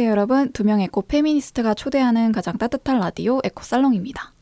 [0.00, 0.50] 안녕하세요 여러분.
[0.52, 4.32] 두 명의 에코 페미니스트가 초대하는 가장 따뜻한 라디오 에코 살롱입니다.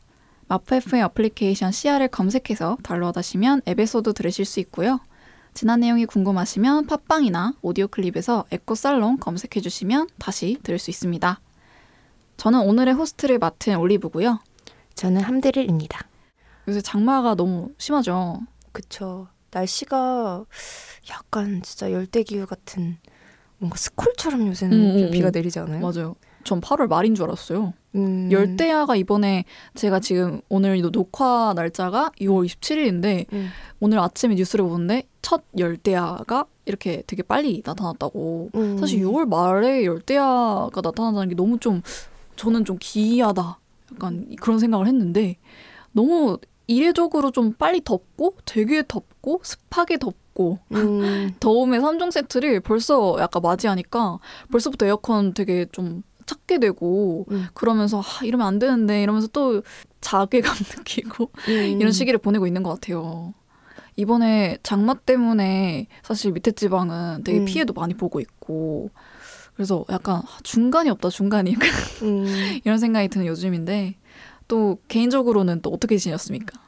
[0.47, 5.01] 마포 FM 어플리케이션 CR을 검색해서 다운로드하시면 에피소드 들으실 수 있고요.
[5.53, 11.41] 지난 내용이 궁금하시면 팟빵이나 오디오 클립에서 에코 살롱 검색해 주시면 다시 들을 수 있습니다.
[12.37, 14.39] 저는 오늘의 호스트를 맡은 올리브고요.
[14.95, 16.07] 저는 함드릴입니다.
[16.69, 18.39] 요새 장마가 너무 심하죠.
[18.71, 19.27] 그쵸.
[19.51, 20.45] 날씨가
[21.09, 22.97] 약간 진짜 열대 기후 같은
[23.59, 25.31] 뭔가 스콜처럼 요새는 음, 좀 음, 비가 음.
[25.33, 25.79] 내리지 않아요?
[25.79, 26.15] 맞아요.
[26.43, 27.73] 전 8월 말인 줄 알았어요.
[27.95, 28.31] 음.
[28.31, 29.43] 열대야가 이번에
[29.75, 33.49] 제가 지금 오늘 녹화 날짜가 6월 27일인데 음.
[33.79, 38.49] 오늘 아침에 뉴스를 보는데 첫 열대야가 이렇게 되게 빨리 나타났다고.
[38.55, 38.77] 음.
[38.77, 41.81] 사실 6월 말에 열대야가 나타난다는 게 너무 좀
[42.37, 43.59] 저는 좀 기이하다.
[43.93, 45.35] 약간 그런 생각을 했는데
[45.91, 50.28] 너무 이례적으로 좀 빨리 덥고 되게 덥고 습하게 덥고
[50.71, 51.33] 음.
[51.39, 54.19] 더움의 3종 세트를 벌써 약간 맞이하니까
[54.51, 57.47] 벌써부터 에어컨 되게 좀 찾게 되고 음.
[57.53, 59.61] 그러면서 아, 이러면 안 되는데 이러면서 또
[60.01, 61.81] 자괴감 느끼고 음.
[61.81, 63.33] 이런 시기를 보내고 있는 것 같아요.
[63.95, 67.45] 이번에 장마 때문에 사실 밑에 지방은 되게 음.
[67.45, 68.91] 피해도 많이 보고 있고
[69.55, 71.55] 그래서 약간 아, 중간이 없다 중간이
[72.03, 72.25] 음.
[72.63, 73.95] 이런 생각이 드는 요즘인데
[74.47, 76.59] 또 개인적으로는 또 어떻게 지냈습니까?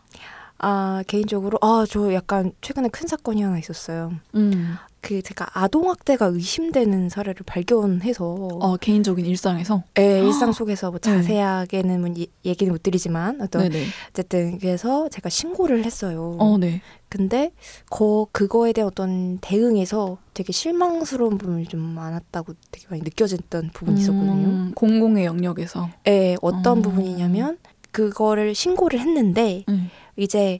[0.63, 4.11] 아 개인적으로 아 저 약간 최근에 큰 사건이 하나 있었어요.
[4.35, 10.99] 음, 그 제가 아동 학대가 의심되는 사례를 발견해서 어 개인적인 일상에서 예, 일상 속에서 뭐
[10.99, 11.09] 네.
[11.15, 13.85] 자세하게는 뭐 이- 얘기는 못 드리지만 어떤 네네.
[14.09, 16.37] 어쨌든 그래서 제가 신고를 했어요.
[16.39, 16.81] 어, 네.
[17.09, 17.51] 근데
[17.89, 24.47] 거 그거에 대한 어떤 대응에서 되게 실망스러운 부분이 좀 많았다고 되게 많이 느껴졌던 부분이 있었거든요.
[24.47, 25.89] 음, 공공의 영역에서.
[26.07, 26.81] 예, 어떤 어.
[26.83, 27.57] 부분이냐면
[27.91, 29.89] 그거를 신고를 했는데 음.
[30.15, 30.59] 이제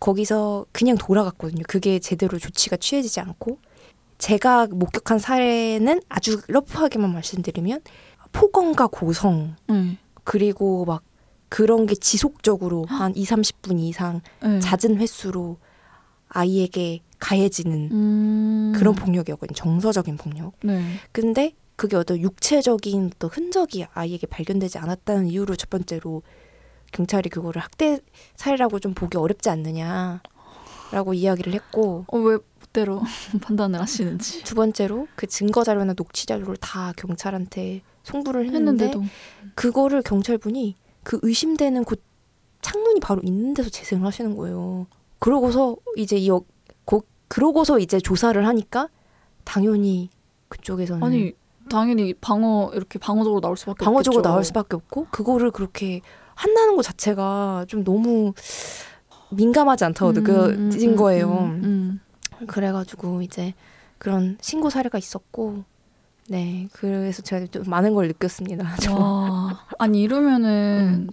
[0.00, 1.62] 거기서 그냥 돌아갔거든요.
[1.66, 3.58] 그게 제대로 조치가 취해지지 않고
[4.18, 7.80] 제가 목격한 사례는 아주 러프하게만 말씀드리면
[8.32, 9.98] 폭언과 고성 네.
[10.24, 11.02] 그리고 막
[11.48, 14.58] 그런 게 지속적으로 한 2, 30분 이상 네.
[14.60, 15.58] 잦은 횟수로
[16.28, 18.72] 아이에게 가해지는 음.
[18.74, 19.54] 그런 폭력이었거든요.
[19.54, 20.54] 정서적인 폭력.
[20.62, 20.82] 네.
[21.12, 26.22] 근데 그게 어떤 육체적인 어떤 흔적이 아이에게 발견되지 않았다는 이유로 첫 번째로
[26.94, 27.98] 경찰이 그거를 학대
[28.36, 33.02] 사례라고 좀 보기 어렵지 않느냐라고 이야기를 했고 어, 왜 그대로
[33.42, 34.42] 판단을 하시는지.
[34.44, 39.02] 두 번째로 그 증거 자료나 녹취 자료를 다 경찰한테 송부를 했는데 했는데도.
[39.54, 42.00] 그거를 경찰분이 그 의심되는 곳
[42.62, 44.86] 창문이 바로 있는 데서 재생을 하시는 거예요.
[45.18, 46.42] 그러고서 이제 이 어-
[46.84, 48.88] 고, 그러고서 이제 조사를 하니까
[49.42, 50.10] 당연히
[50.48, 51.32] 그쪽에서는 아니,
[51.68, 54.28] 당연히 방어, 이렇게 방어적으로 나올 수밖에 방어적으로 없겠죠.
[54.30, 56.00] 나올 수밖에 없고 그거를 그렇게
[56.34, 58.32] 한다는 것 자체가 좀 너무
[59.30, 61.28] 민감하지 않다고 음, 느껴진 음, 거예요.
[61.30, 62.46] 음, 음.
[62.46, 63.54] 그래가지고 이제
[63.98, 65.64] 그런 신고 사례가 있었고
[66.28, 68.76] 네 그래서 제가 좀 많은 걸 느꼈습니다.
[68.80, 68.94] 저.
[68.94, 71.08] 와, 아니 이러면은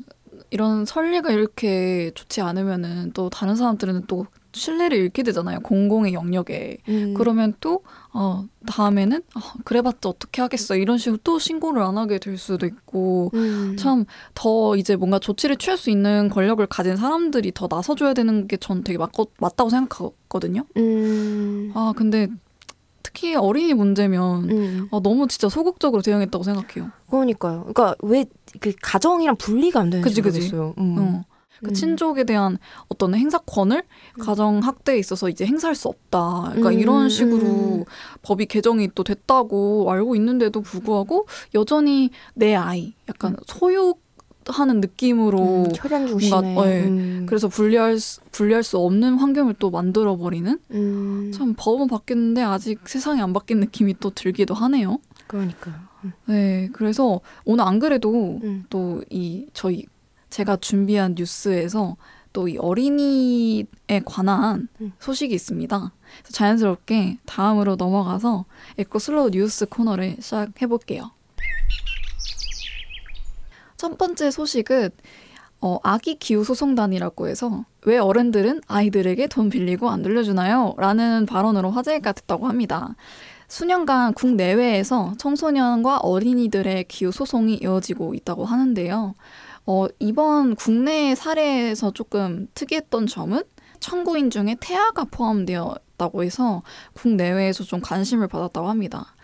[0.50, 5.60] 이런 선례가 이렇게 좋지 않으면은 또 다른 사람들은 또 신뢰를 잃게 되잖아요.
[5.62, 6.78] 공공의 영역에.
[6.90, 12.18] 음, 그러면 또 어, 다음에는 어, 그래봤자 어떻게 하겠어 이런 식으로 또 신고를 안 하게
[12.20, 17.68] 될 수도 있고 음, 참더 이제 뭔가 조치를 취할 수 있는 권력을 가진 사람들이 더
[17.70, 20.66] 나서줘야 되는 게 전 되게 맞, 맞다고 생각하거든요.
[20.78, 22.28] 음, 아 근데
[23.04, 24.88] 특히 어린이 문제면 음.
[24.92, 26.92] 아, 너무 진짜 소극적으로 대응했다고 생각해요.
[27.10, 27.62] 그러니까요.
[27.74, 28.26] 그러니까 왜
[28.60, 30.40] 그 가정이랑 분리가 안 되는지 그치, 그치.
[30.40, 30.74] 모르겠어요.
[30.78, 30.96] 음.
[31.00, 31.24] 어.
[31.64, 31.74] 그 음.
[31.74, 32.58] 친족에 대한
[32.88, 33.84] 어떤 행사권을
[34.20, 36.50] 가정 학대에 있어서 이제 행사할 수 없다.
[36.50, 37.84] 그러니까 음, 이런 식으로 음.
[38.22, 46.08] 법이 개정이 또 됐다고 알고 있는데도 불구하고 여전히 내 아이 약간 소유하는 느낌으로 음, 혈연
[46.08, 46.42] 중심에.
[46.42, 46.84] 뭔가, 예.
[46.84, 47.26] 음.
[47.28, 52.80] 그래서 분리할 수, 분리할 수 없는 환경을 또 만들어 버리는 음, 참 법은 바뀌었는데 아직
[52.88, 55.00] 세상이 안 바뀐 느낌이 또 들기도 하네요.
[55.28, 55.76] 그러니까요.
[56.04, 56.14] 음.
[56.26, 58.66] 네, 그래서 오늘 안 그래도 음.
[58.70, 59.86] 또이 저희
[60.32, 61.96] 제가 준비한 뉴스에서
[62.34, 63.66] 또 이 어린이에
[64.06, 64.94] 관한 음.
[65.00, 65.92] 소식이 있습니다.
[66.32, 68.46] 자연스럽게 다음으로 넘어가서
[68.78, 71.12] eco slow 뉴스 코너를 시작해 볼게요.
[73.78, 74.90] 첫 번째 소식은
[75.60, 80.76] 어, 아기 기후 소송단이라고 해서 왜 어른들은 아이들에게 돈 빌리고 안 돌려주나요?
[80.78, 82.96] 라는 발언으로 화제가 됐다고 합니다.
[83.48, 89.14] 수년간 국내외에서 청소년과 어린이들의 기후 소송이 이어지고 있다고 하는데요.
[89.66, 93.44] 어, 이번 국내 사례에서 조금 특이했던 점은
[93.80, 96.62] 청구인 중에 태아가 포함되었다고 해서
[96.94, 99.16] 국내외에서 좀 관심을 받았다고 합니다.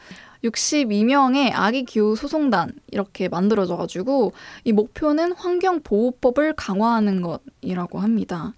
[0.44, 8.54] 62명의 아기 기후 소송단 이렇게 만들어져 가지고 이 목표는 환경 보호법을 강화하는 것이라고 합니다.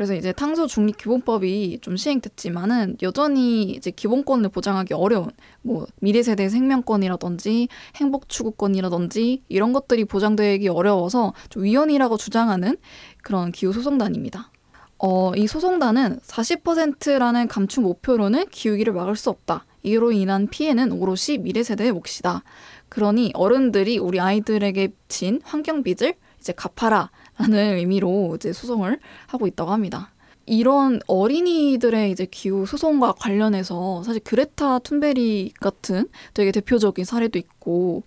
[0.00, 5.28] 그래서 이제 탄소 중립 기본법이 좀 시행됐지만은 여전히 이제 기본권을 보장하기 어려운
[5.60, 12.78] 뭐 미래 세대 생명권이라든지 행복 추구권이라든지 이런 것들이 보장되기 어려워서 좀 위헌이라고 주장하는
[13.22, 14.50] 그런 기후 소송단입니다.
[14.96, 19.66] 어, 이 소송단은 40%라는 감축 목표로는 기후위기를 막을 수 없다.
[19.82, 22.42] 이로 인한 피해는 오롯이 미래 세대의 몫이다.
[22.88, 29.70] 그러니 어른들이 우리 아이들에게 진 환경 빚을 이제 갚아라 라는 의미로 이제 소송을 하고 있다고
[29.70, 30.12] 합니다.
[30.44, 38.02] 이런 어린이들의 이제 기후 소송과 관련해서 사실 그레타 툰베리 같은 되게 대표적인 사례도 있고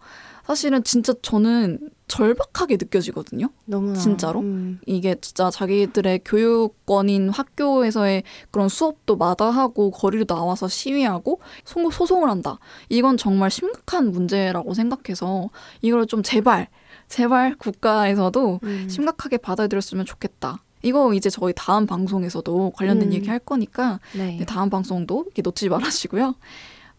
[0.45, 3.50] 사실은 진짜 저는 절박하게 느껴지거든요.
[3.65, 4.42] 너무 진짜로?
[4.42, 4.80] 음.
[4.86, 8.21] 이게 진짜 자기들의 교육권인 학교에서의
[8.51, 12.60] 그런 수업도 마다하고 거리로 나와서 시위하고 소- 소송을 한다.
[12.89, 15.50] 이건 정말 심각한 문제라고 생각해서
[15.81, 16.68] 이걸 좀 제발
[17.07, 18.88] 제발 국가에서도 음.
[18.89, 20.62] 심각하게 받아들였으면 좋겠다.
[20.83, 23.13] 이거 이제 저희 다음 방송에서도 관련된 음.
[23.13, 24.38] 얘기 할 거니까 네.
[24.38, 26.36] 네, 다음 방송도 이렇게 놓치지 말아주시고요.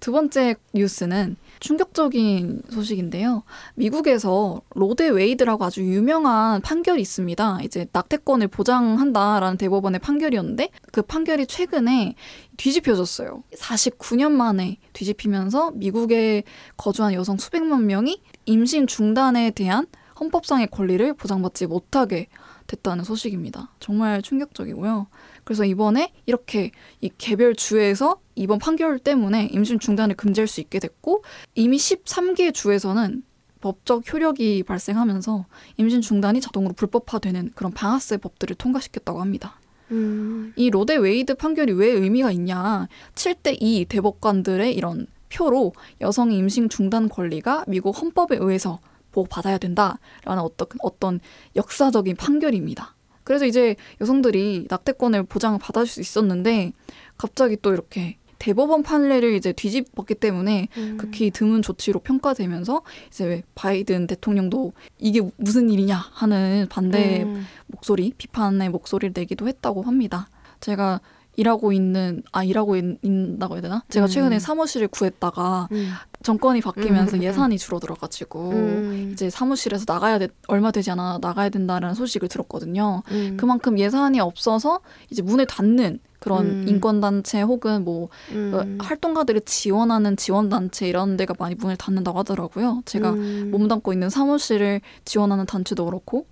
[0.00, 3.43] 두 번째 뉴스는 충격적인 소식인데요.
[3.75, 7.61] 미국에서 로데 웨이드라고 아주 유명한 판결이 있습니다.
[7.62, 12.16] 이제 낙태권을 보장한다라는 대법원의 판결이었는데 그 판결이 최근에
[12.58, 13.44] 뒤집혀졌어요.
[13.56, 16.43] 49년 만에 뒤집히면서 미국에
[16.76, 19.87] 거주한 여성 수백만 명이 임신 중단에 대한
[20.20, 22.28] 헌법상의 권리를 보장받지 못하게
[22.66, 23.70] 됐다는 소식입니다.
[23.81, 25.06] 정말 충격적이고요.
[25.44, 31.23] 그래서 이번에 이렇게 이 개별 주에서 이번 판결 때문에 임신 중단을 금지할 수 있게 됐고
[31.55, 33.23] 이미 13개 주에서는
[33.61, 35.46] 법적 효력이 발생하면서
[35.79, 39.58] 임신 중단이 자동으로 불법화되는 그런 방아쇠 법들을 통과시켰다고 합니다.
[39.91, 40.52] 음.
[40.56, 42.88] 이 로데 웨이드 판결이 왜 의미가 있냐?
[43.14, 48.81] 7대 2 대법관들의 이런 표로 여성의 임신 중단 권리가 미국 헌법에 의해서
[49.12, 51.20] 보호받아야 된다라는 어떤 어떤
[51.56, 52.94] 역사적인 판결입니다.
[53.25, 56.73] 그래서 이제 여성들이 낙태권을 보장을 받을 수 있었는데
[57.17, 60.99] 갑자기 또 이렇게 대법원 판례를 이제 뒤집었기 때문에 음.
[60.99, 67.47] 극히 드문 조치로 평가되면서 이제 왜 바이든 대통령도 이게 무슨 일이냐 하는 반대 음.
[67.67, 70.29] 목소리, 비판의 목소리를 내기도 했다고 합니다.
[70.61, 71.00] 제가
[71.37, 73.85] 일하고 있는 아 일하고 있, 있다고 해야 되나?
[73.88, 74.38] 제가 최근에 음.
[74.38, 75.93] 사무실을 구했다가 음.
[76.25, 77.23] 정권이 바뀌면서 음, 음, 음.
[77.23, 79.11] 예산이 줄어들어가지고 음.
[79.12, 83.03] 이제 사무실에서 나가야 돼 얼마 되지 않아 나가야 된다라는 소식을 들었거든요.
[83.12, 83.37] 음.
[83.37, 84.81] 그만큼 예산이 없어서
[85.11, 86.65] 이제 문을 닫는 그런 음.
[86.67, 88.79] 인권단체 혹은 뭐 음.
[88.81, 92.81] 활동가들을 지원하는 지원단체 이런 데가 많이 문을 닫는다고 하더라고요.
[92.87, 93.50] 제가 음.
[93.53, 96.26] 몸담고 있는 사무실을 지원하는 단체도 그렇고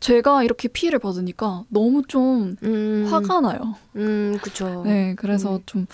[0.00, 3.06] 제가 이렇게 피해를 받으니까 너무 좀 음.
[3.10, 3.74] 화가 나요.
[3.96, 4.82] 음, 그쵸.
[4.84, 5.62] 네, 그래서 음.
[5.64, 5.86] 좀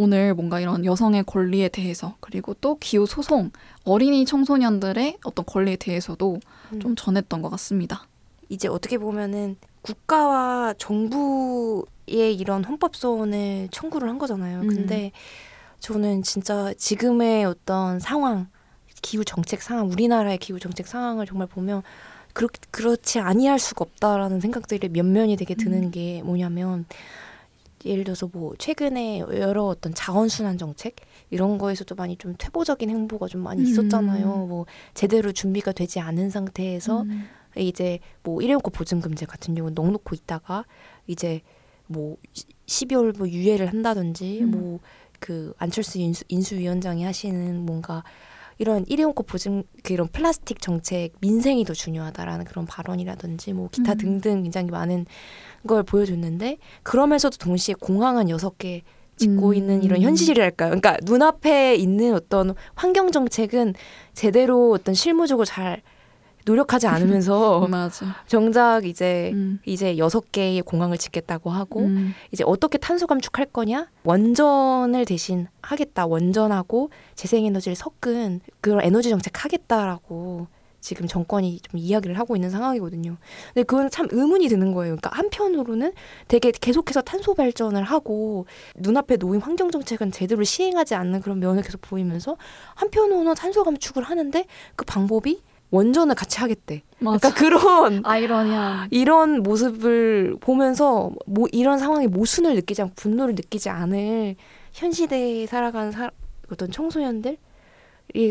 [0.00, 3.50] 오늘 뭔가 이런 여성의 권리에 대해서 그리고 또 기후 소송,
[3.84, 6.38] 어린이 청소년들의 어떤 권리에 대해서도
[6.72, 6.80] 음.
[6.80, 8.06] 좀 전했던 것 같습니다.
[8.48, 14.60] 이제 어떻게 보면은 국가와 정부의 이런 헌법 소원을 청구를 한 거잖아요.
[14.60, 14.68] 음.
[14.68, 15.10] 근데
[15.80, 18.46] 저는 진짜 지금의 어떤 상황,
[19.02, 21.82] 기후 정책 상황, 우리나라의 기후 정책 상황을 정말 보면
[22.34, 25.90] 그렇 그렇지 아니할 수가 없다라는 생각들이 면면이 되게 드는 음.
[25.90, 26.86] 게 뭐냐면
[27.84, 30.96] 예를 들어서 뭐 최근에 여러 어떤 자원순환 정책
[31.30, 34.44] 이런 거에서도 많이 좀 퇴보적인 행보가 좀 많이 있었잖아요.
[34.44, 34.48] 음.
[34.48, 37.28] 뭐 제대로 준비가 되지 않은 상태에서 음.
[37.56, 40.64] 이제 뭐 일회용컵 보증금제 같은 경우는 넣어놓고 있다가
[41.06, 41.40] 이제
[41.86, 42.16] 뭐
[42.66, 44.50] 12월 뭐 유예를 한다든지 음.
[44.50, 48.04] 뭐그 안철수 인수, 인수위원장이 하시는 뭔가
[48.58, 53.98] 이런 일회용컵 보증 그 이런 플라스틱 정책 민생이 더 중요하다라는 그런 발언이라든지 뭐 기타 음.
[53.98, 55.06] 등등 굉장히 많은
[55.66, 58.82] 걸 보여줬는데 그러면서도 동시에 공항은 여섯 개
[59.16, 59.54] 짓고 음.
[59.54, 60.70] 있는 이런 현실이랄까요.
[60.70, 63.74] 그러니까 눈앞에 있는 어떤 환경 정책은
[64.12, 65.82] 제대로 어떤 실무적으로 잘
[66.44, 67.60] 노력하지 않으면서.
[68.26, 69.58] 정작 이제 음.
[69.64, 72.14] 이제 여섯 개의 공항을 짓겠다고 하고 음.
[72.32, 73.88] 이제 어떻게 탄소 감축할 거냐?
[74.04, 76.06] 원전을 대신 하겠다.
[76.06, 80.46] 원전하고 재생에너지를 섞은 그런 에너지 정책 하겠다라고
[80.80, 83.16] 지금 정권이 좀 이야기를 하고 있는 상황이거든요.
[83.52, 84.96] 근데 그건 참 의문이 드는 거예요.
[84.96, 85.92] 그러니까 한편으로는
[86.28, 91.80] 되게 계속해서 탄소 발전을 하고 눈앞에 놓인 환경 정책은 제대로 시행하지 않는 그런 면을 계속
[91.80, 92.36] 보이면서
[92.76, 94.44] 한편으로는 탄소 감축을 하는데
[94.76, 96.82] 그 방법이 원전을 같이 하겠대.
[96.98, 97.30] 맞아.
[97.30, 98.88] 그러니까 그런 아이러니한.
[98.90, 104.36] 이런 모습을 보면서 뭐 이런 상황에 모순을 느끼지 않고 분노를 느끼지 않을
[104.72, 106.10] 현 시대에 살아가는 사,
[106.50, 107.36] 어떤 청소년들이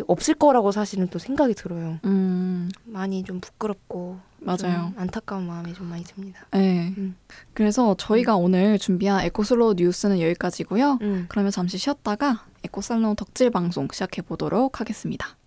[0.08, 2.00] 없을 거라고 사실은 또 생각이 들어요.
[2.06, 2.70] 음.
[2.86, 4.58] 많이 좀 부끄럽고 맞아요.
[4.58, 6.46] 좀 안타까운 마음이 좀 많이 듭니다.
[6.51, 6.94] 네.
[6.98, 7.15] 음.
[7.53, 11.00] 그래서 저희가 오늘 준비한 eco slow 뉴스는 여기까지고요.
[11.01, 11.25] 음.
[11.29, 15.38] 그러면 잠시 쉬었다가 에코살롱 덕질 방송 시작해 보도록 하겠습니다.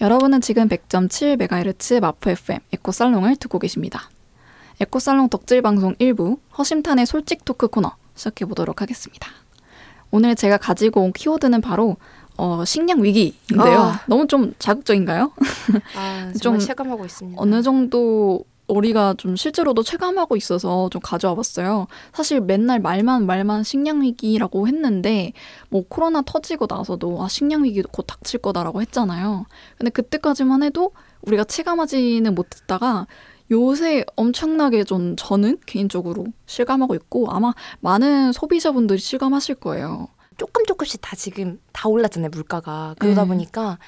[0.00, 4.08] 여러분은 지금 100.7MHz 마포 FM 에코살롱을 듣고 계십니다.
[4.80, 9.28] 에코살롱 덕질 방송 1부 허심탄회 솔직 토크 코너 시작해 보도록 하겠습니다.
[10.12, 11.96] 오늘 제가 가지고 온 키워드는 바로
[12.36, 13.78] 어, 식량 위기인데요.
[13.78, 14.00] 아.
[14.06, 15.32] 너무 좀 자극적인가요?
[15.96, 17.42] 아, 좀 체감하고 있습니다.
[17.42, 21.86] 어느 정도 우리가 좀 실제로도 체감하고 있어서 좀 가져와 봤어요.
[22.12, 25.32] 사실 맨날 말만 말만 식량 위기라고 했는데
[25.70, 29.46] 뭐 코로나 터지고 나서도 아 식량 위기도 곧 닥칠 거다라고 했잖아요.
[29.78, 33.06] 근데 그때까지만 해도 우리가 체감하지는 못했다가
[33.50, 40.08] 요새 엄청나게 좀 저는 개인적으로 실감하고 있고 아마 많은 소비자분들이 실감하실 거예요.
[40.36, 43.28] 조금 조금씩 다 지금 다 올랐잖아요 물가가 그러다 네.
[43.28, 43.78] 보니까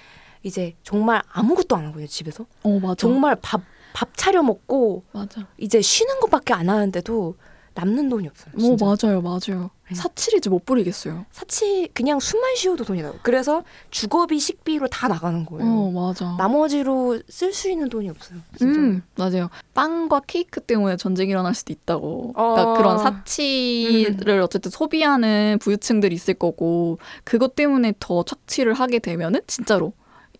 [0.42, 2.94] 이제 정말 아무것도 안 하고요 집에서 어 맞아.
[2.96, 3.60] 정말 밥
[3.92, 5.46] 밥 차려 먹고 맞아.
[5.58, 7.34] 이제 쉬는 것밖에 안 하는데도
[7.74, 8.52] 남는 돈이 없어요.
[8.56, 8.84] 오 진짜.
[8.84, 9.70] 맞아요, 맞아요.
[9.88, 9.94] 네.
[9.94, 11.24] 사칠이지 못 부리겠어요.
[11.30, 13.14] 사치 그냥 숨만 쉬어도 돈이 나요.
[13.22, 15.64] 그래서 주거비 식비로 다 나가는 거예요.
[15.70, 16.34] 어 맞아.
[16.36, 18.38] 나머지로 쓸 수 있는 돈이 없어요.
[18.56, 18.78] 진짜.
[18.78, 19.50] 음, 맞아요.
[19.74, 22.32] 빵과 케이크 때문에 전쟁이 일어날 수도 있다고.
[22.32, 22.74] 그러니까 어.
[22.74, 29.92] 그런 사치를 어쨌든 소비하는 부유층들이 있을 거고 그것 때문에 더 착취를 하게 되면은 진짜로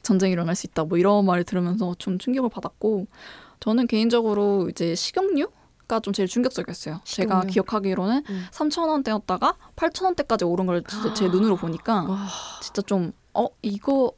[0.03, 0.85] 전쟁이 일어날 수 있다.
[0.85, 3.07] 뭐 이런 말을 들으면서 좀 충격을 받았고
[3.61, 5.49] 저는 개인적으로 이제 식용유
[5.89, 7.01] 가 좀 제일 충격적이었어요.
[7.05, 7.47] 제가 식용유.
[7.53, 8.45] 기억하기로는 음.
[8.53, 12.29] 3,000원대였다가 8,000원대까지 오른 걸 진짜 제 눈으로 보니까 와,
[12.63, 14.13] 진짜 좀, 어, 이거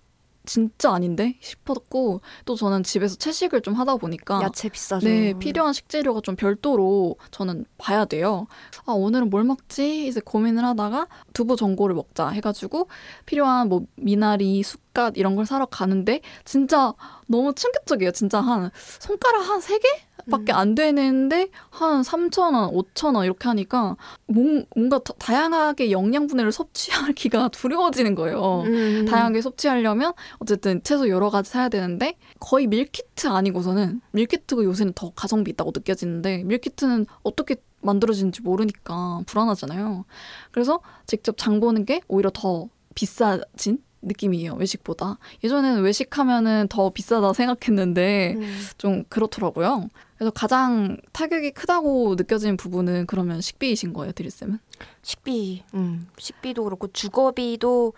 [0.44, 1.38] 진짜 아닌데?
[1.40, 5.06] 싶었고, 또 저는 집에서 채식을 좀 하다 보니까, 야채 비싸죠.
[5.06, 8.48] 네, 필요한 식재료가 좀 별도로 저는 봐야 돼요.
[8.84, 10.08] 아, 오늘은 뭘 먹지?
[10.08, 12.88] 이제 고민을 하다가 두부 전골을 먹자 해 가지고
[13.24, 16.92] 필요한 뭐 미나리, 쑥갓 이런 걸 사러 가는데 진짜
[17.26, 18.12] 너무 충격적이에요.
[18.12, 18.70] 진짜 한
[19.00, 19.88] 손가락 한 세 개?
[20.30, 20.56] 밖에 음.
[20.56, 23.96] 안 되는데 한 3,000원, 5,000원 이렇게 하니까
[24.26, 28.60] 뭔- 뭔가 다- 다양하게 영양분을 섭취하기가 두려워지는 거예요.
[28.66, 29.04] 음.
[29.08, 35.50] 다양하게 섭취하려면 어쨌든 채소 여러 가지 사야 되는데 거의 밀키트 아니고서는 밀키트가 요새는 더 가성비
[35.52, 40.04] 있다고 느껴지는데 밀키트는 어떻게 만들어지는지 모르니까 불안하잖아요.
[40.52, 48.34] 그래서 직접 장 보는 게 오히려 더 비싸진 느낌이에요 외식보다 예전에는 외식하면은 더 비싸다 생각했는데
[48.36, 48.60] 음.
[48.78, 49.88] 좀 그렇더라고요.
[50.16, 54.58] 그래서 가장 타격이 크다고 느껴지는 부분은 그러면 식비이신 거예요, 드릴쌤은?
[55.02, 57.92] 식비, 음, 식비도 그렇고 주거비도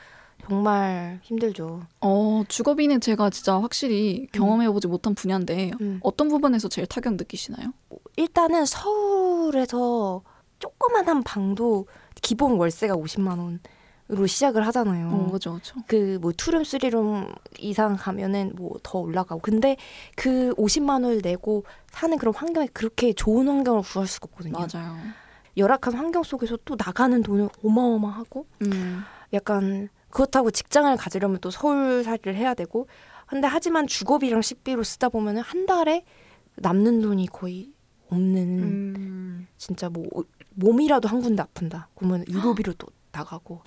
[0.47, 1.83] 정말 힘들죠.
[2.01, 6.01] 어, 주거비는 제가 진짜 확실히 경험해보지 못한 분야인데 음.
[6.03, 7.73] 어떤 부분에서 제일 타격 느끼시나요?
[8.17, 10.23] 일단은 서울에서
[10.59, 11.87] 조그만한 방도
[12.23, 13.59] 기본 월세가 50만 원으
[14.09, 15.09] 로 시작을 하잖아요.
[15.09, 15.77] 어, 그죠, 그죠.
[15.87, 19.77] 그뭐 투룸 쓰리룸 이상 가면은 뭐 더 올라가고 근데
[20.15, 24.53] 그 50만 원을 내고 사는 그런 환경에 그렇게 좋은 환경을 구할 수가 없거든요.
[24.59, 24.97] 맞아요.
[25.57, 32.35] 열악한 환경 속에서 또 나가는 돈은 어마어마하고 음, 약간 그렇다고 직장을 가지려면 또 서울 살이를
[32.35, 32.87] 해야 되고
[33.27, 36.05] 근데 하지만 주거비랑 식비로 쓰다 보면은 한 달에
[36.57, 37.73] 남는 돈이 거의
[38.11, 39.47] 없는 음.
[39.57, 40.05] 진짜 뭐
[40.57, 43.63] 몸이라도 한 군데 아픈다 그러면 유료비로 또 나가고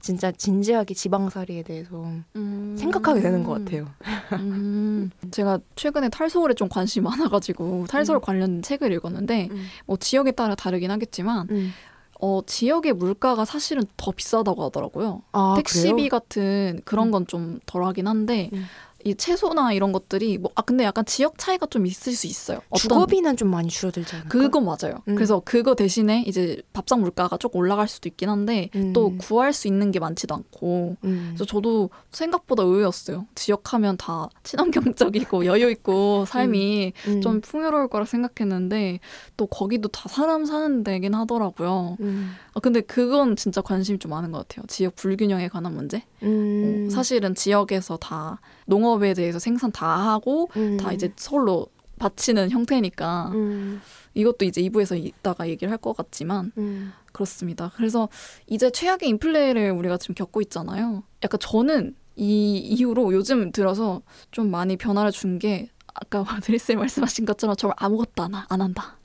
[0.00, 2.04] 진짜 진지하게 지방살이에 대해서
[2.36, 2.76] 음.
[2.78, 3.88] 생각하게 되는 것 같아요.
[4.34, 8.20] 음, 제가 최근에 탈서울에 좀 관심이 많아가지고 탈서울 음.
[8.20, 9.48] 관련 책을 읽었는데
[9.86, 11.72] 뭐 지역에 따라 다르긴 하겠지만 음.
[12.20, 15.22] 어, 지역의 물가가 사실은 더 비싸다고 하더라고요.
[15.32, 16.08] 아, 택시비 그래요?
[16.08, 17.12] 같은 그런 음.
[17.12, 18.64] 건좀 덜하긴 한데 음.
[19.06, 22.60] 이 채소나 이런 것들이 뭐 아 근데 약간 지역 차이가 좀 있을 수 있어요.
[22.74, 24.28] 주거비는 좀 많이 줄어들지 않을까?
[24.30, 25.02] 그건 맞아요.
[25.06, 25.14] 음.
[25.14, 28.94] 그래서 그거 대신에 이제 밥상 물가가 조금 올라갈 수도 있긴 한데 음.
[28.94, 31.26] 또 구할 수 있는 게 많지도 않고 음.
[31.28, 33.26] 그래서 저도 생각보다 의외였어요.
[33.34, 37.20] 지역하면 다 친환경적이고 여유 있고 삶이 음.
[37.20, 39.00] 좀 풍요로울 거라 생각했는데
[39.36, 41.98] 또 거기도 다 사람 사는 데긴 하더라고요.
[42.00, 42.34] 음.
[42.54, 44.64] 아, 근데 그건 진짜 관심이 좀 많은 것 같아요.
[44.68, 46.02] 지역 불균형에 관한 문제.
[46.22, 46.86] 음.
[46.88, 50.76] 어, 사실은 지역에서 다 농업 에 대해서 생산 다 하고 음.
[50.76, 51.66] 다 이제 서울로
[51.98, 53.80] 바치는 형태니까 음.
[54.14, 56.92] 이것도 이제 2부에서 이따가 얘기를 할 것 같지만 음.
[57.12, 57.70] 그렇습니다.
[57.76, 58.08] 그래서
[58.46, 61.02] 이제 최악의 인플레를 우리가 지금 겪고 있잖아요.
[61.24, 67.56] 약간 저는 이 이후로 요즘 들어서 좀 많이 변화를 준 게 아까 드리스님 말씀하신 것처럼
[67.56, 68.98] 정말 아무것도 안, 하- 안 한다.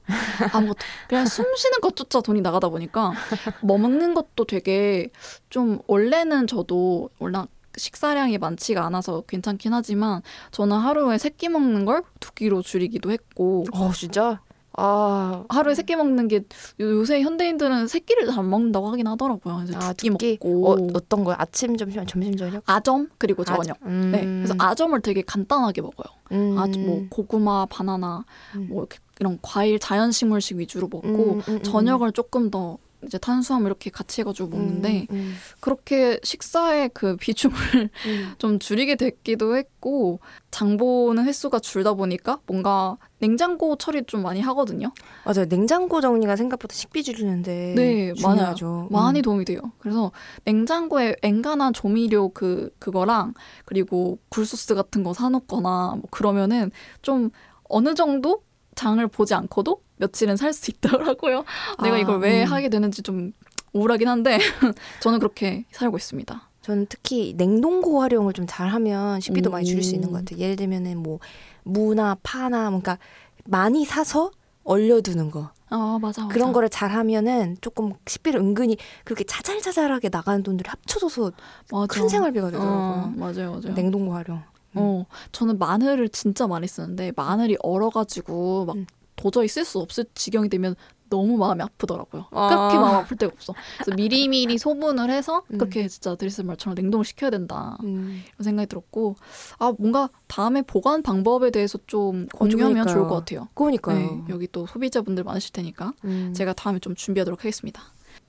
[0.52, 3.14] 아무것도 그냥 숨 쉬는 것조차 돈이 나가다 보니까
[3.64, 5.10] 뭐 먹는 것도 되게
[5.50, 12.04] 좀 원래는 저도 워낙 식사량이 많지가 않아서 괜찮긴 하지만 저는 하루에 세 끼 먹는 걸
[12.20, 14.40] 두 끼로 줄이기도 했고 어 진짜
[14.78, 16.44] 아 하루에 세 끼 먹는 게 요-
[16.80, 19.64] 요새 현대인들은 세 끼를 잘안 먹는다고 하긴 하더라고요.
[19.66, 20.38] 그래서 아, 두 끼?
[20.42, 21.36] 먹고 어, 어떤 거요?
[21.38, 22.64] 아침, 점심, 점심, 저녁?
[22.66, 23.78] 아점 그리고 저녁.
[23.82, 24.12] 아, 음.
[24.12, 26.06] 네, 그래서 아점을 되게 간단하게 먹어요.
[26.32, 26.58] 음.
[26.58, 28.24] 아주 뭐 고구마, 바나나,
[28.56, 28.68] 음.
[28.70, 31.64] 뭐 이렇게 이런 과일, 자연식물식 위주로 먹고 음, 음, 음.
[31.64, 37.58] 저녁을 조금 더 이제 탄수화물 이렇게 같이 해가지고 먹는데 음, 음, 그렇게 식사의 그 비중을
[38.06, 38.34] 음.
[38.38, 40.20] 좀 줄이게 됐기도 했고
[40.52, 44.92] 장 보는 횟수가 줄다 보니까 뭔가 냉장고 처리 좀 많이 하거든요.
[45.26, 45.48] 맞아요.
[45.48, 48.88] 냉장고 정리가 생각보다 식비 줄이는데 네, 중요하죠.
[48.92, 49.22] 많이 음.
[49.22, 49.60] 도움이 돼요.
[49.80, 50.12] 그래서
[50.46, 53.34] 냉장고에 엔간한 조미료 그 그거랑
[53.66, 57.30] 그리고 굴소스 같은 거 사놓거나 뭐 그러면은 좀
[57.64, 58.44] 어느 정도
[58.76, 61.46] 장을 보지 않고도 며칠은 살 수 있더라고요.
[61.82, 62.52] 내가 아, 이걸 왜 음.
[62.52, 63.32] 하게 되는지 좀
[63.74, 64.38] 우울하긴 한데
[65.00, 66.50] 저는 그렇게 살고 있습니다.
[66.62, 70.12] 저는 특히 냉동고 활용을 좀 잘하면 식비도 많이 줄일 수 있는 오.
[70.12, 70.40] 것 같아요.
[70.40, 71.20] 예를 들면은 뭐
[71.64, 72.98] 무나 파나 뭔가
[73.46, 74.32] 많이 사서
[74.64, 75.52] 얼려두는 거아
[76.00, 76.22] 맞아.
[76.24, 76.28] 맞아.
[76.28, 81.32] 그런 거를 잘하면은 조금 식비를 은근히 그렇게 차잘차잘하게 나가는 돈들이 합쳐져서
[81.72, 81.88] 맞아.
[81.88, 83.14] 큰 생활비가 어, 되더라고요.
[83.16, 83.74] 맞아요, 맞아요.
[83.74, 84.44] 냉동고 활용.
[84.74, 88.86] 어, 저는 마늘을 진짜 많이 쓰는데 마늘이 얼어가지고 막 음.
[89.22, 90.76] 도저히 쓸 수 없을 지경이 되면
[91.10, 92.26] 너무 마음이 아프더라고요.
[92.32, 92.48] 아.
[92.48, 93.54] 그렇게 마음 아플 데가 없어.
[93.78, 95.58] 그래서 미리미리 소분을 해서 음.
[95.58, 97.78] 그렇게 진짜 드리스 말처럼 냉동을 시켜야 된다.
[97.84, 98.24] 음.
[98.36, 99.18] 이런 생각이 들었고
[99.60, 102.96] 아 뭔가 다음에 보관 방법에 대해서 좀 어, 공유하면 그러니까요.
[102.96, 103.50] 좋을 것 같아요.
[103.54, 104.00] 그러니까요.
[104.00, 106.34] 네, 여기 또 소비자분들 많으실 테니까 음.
[106.34, 107.84] 제가 다음에 좀 준비하도록 하겠습니다.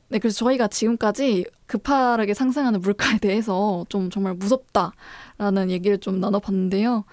[0.09, 7.05] 네, 그래서 저희가 지금까지 급하게 상승하는 물가에 대해서 좀 정말 무섭다라는 얘기를 좀 나눠봤는데요.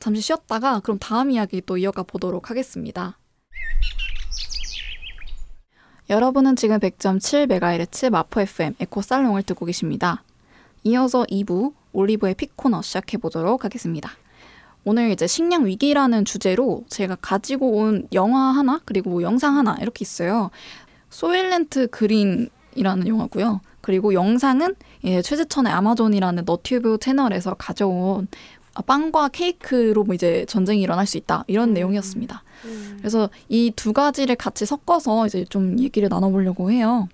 [0.00, 3.18] 잠시 쉬었다가 그럼 다음 이야기 또 이어가 보도록 하겠습니다.
[6.08, 10.24] 여러분은 지금 100.7MHz 마포 FM 에코 살롱을 듣고 계십니다.
[10.82, 14.10] 이어서 2부 올리브의 피코너 시작해 보도록 하겠습니다.
[14.84, 20.50] 오늘 이제 식량 위기라는 주제로 제가 가지고 온 영화 하나 그리고 영상 하나 이렇게 있어요.
[21.10, 23.60] 소일렌트 그린이라는 영화고요.
[23.80, 24.74] 그리고 영상은
[25.04, 31.44] 예, 최재천의 아마존이라는 너튜브 채널에서 가져온 아, 빵과 케이크로 뭐 이제 전쟁이 일어날 수 있다
[31.48, 31.74] 이런 음.
[31.74, 32.42] 내용이었습니다.
[32.66, 32.96] 음.
[32.98, 37.08] 그래서 이 두 가지를 같이 섞어서 이제 좀 얘기를 나눠보려고 해요.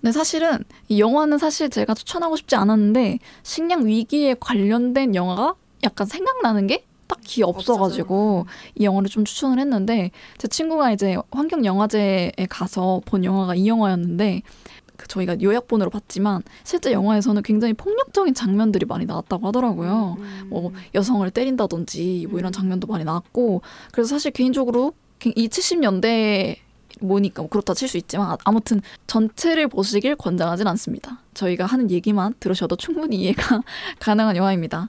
[0.00, 6.66] 근데 사실은 이 영화는 사실 제가 추천하고 싶지 않았는데 식량 위기에 관련된 영화가 약간 생각나는
[6.66, 13.22] 게 딱히 없어가지고 이 영화를 좀 추천을 했는데 제 친구가 이제 환경 영화제에 가서 본
[13.24, 14.42] 영화가 이 영화였는데
[14.81, 20.16] 그 저희가 요약본으로 봤지만 실제 영화에서는 굉장히 폭력적인 장면들이 많이 나왔다고 하더라고요.
[20.18, 20.46] 음.
[20.48, 22.52] 뭐 여성을 때린다든지 뭐 이런 음.
[22.52, 24.92] 장면도 많이 나왔고 그래서 사실 개인적으로
[25.24, 26.56] 이 70년대
[27.00, 31.20] 뭐니까 뭐 그렇다 칠 수 있지만 아- 아무튼 전체를 보시길 권장하진 않습니다.
[31.34, 33.62] 저희가 하는 얘기만 들으셔도 충분히 이해가
[33.98, 34.88] 가능한 영화입니다.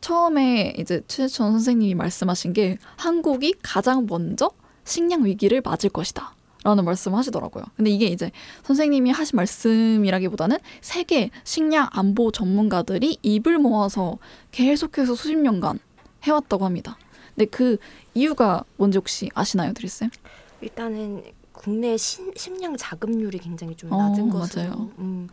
[0.00, 4.50] 처음에 이제 최재천 선생님이 말씀하신 게 한국이 가장 먼저
[4.84, 6.34] 식량 위기를 맞을 것이다.
[6.64, 7.64] 라는 말씀을 하시더라고요.
[7.76, 8.30] 근데 이게 이제
[8.62, 14.18] 선생님이 하신 말씀이라기보다는 세계 식량 안보 전문가들이 입을 모아서
[14.52, 15.80] 계속해서 수십 년간
[16.22, 16.96] 해왔다고 합니다.
[17.34, 17.78] 근데 그
[18.14, 20.10] 이유가 뭔지 혹시 아시나요, 드리쌤?
[20.60, 21.22] 일단은
[21.52, 24.90] 국내 신, 식량 자급률이 굉장히 좀 어, 낮은 것으로 맞아요.
[24.98, 25.28] 음,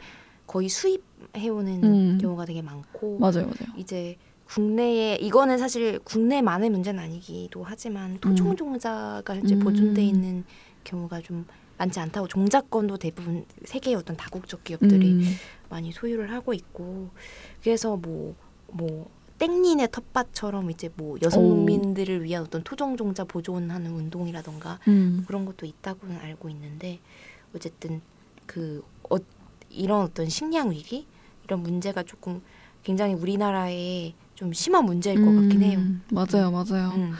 [0.47, 2.17] 거의 수입해오는 음.
[2.19, 3.75] 경우가 되게 많고 맞아요, 맞아요.
[3.77, 9.59] 이제 국내에 이거는 사실 국내만의 문제는 아니기도 하지만 토종 종자가 현재 음.
[9.59, 10.43] 보존돼 있는
[10.89, 11.45] 경우가 좀
[11.77, 15.21] 많지 않다고 종자권도 대부분 세계의 어떤 다국적 기업들이 음,
[15.69, 17.09] 많이 소유를 하고 있고
[17.63, 21.47] 그래서 뭐뭐 땡린의 텃밭처럼 이제 뭐 여성 오.
[21.47, 26.99] 농민들을 위한 어떤 토종 종자 보존하는 운동이라던가 음, 그런 것도 있다고는 알고 있는데
[27.55, 28.01] 어쨌든
[28.45, 29.15] 그 어,
[29.69, 31.07] 이런 어떤 식량 위기
[31.45, 32.41] 이런 문제가 조금
[32.83, 35.79] 굉장히 우리나라에 좀 심한 문제일 것 같긴 해요.
[35.79, 36.91] 음, 맞아요, 맞아요.
[36.95, 37.13] 음.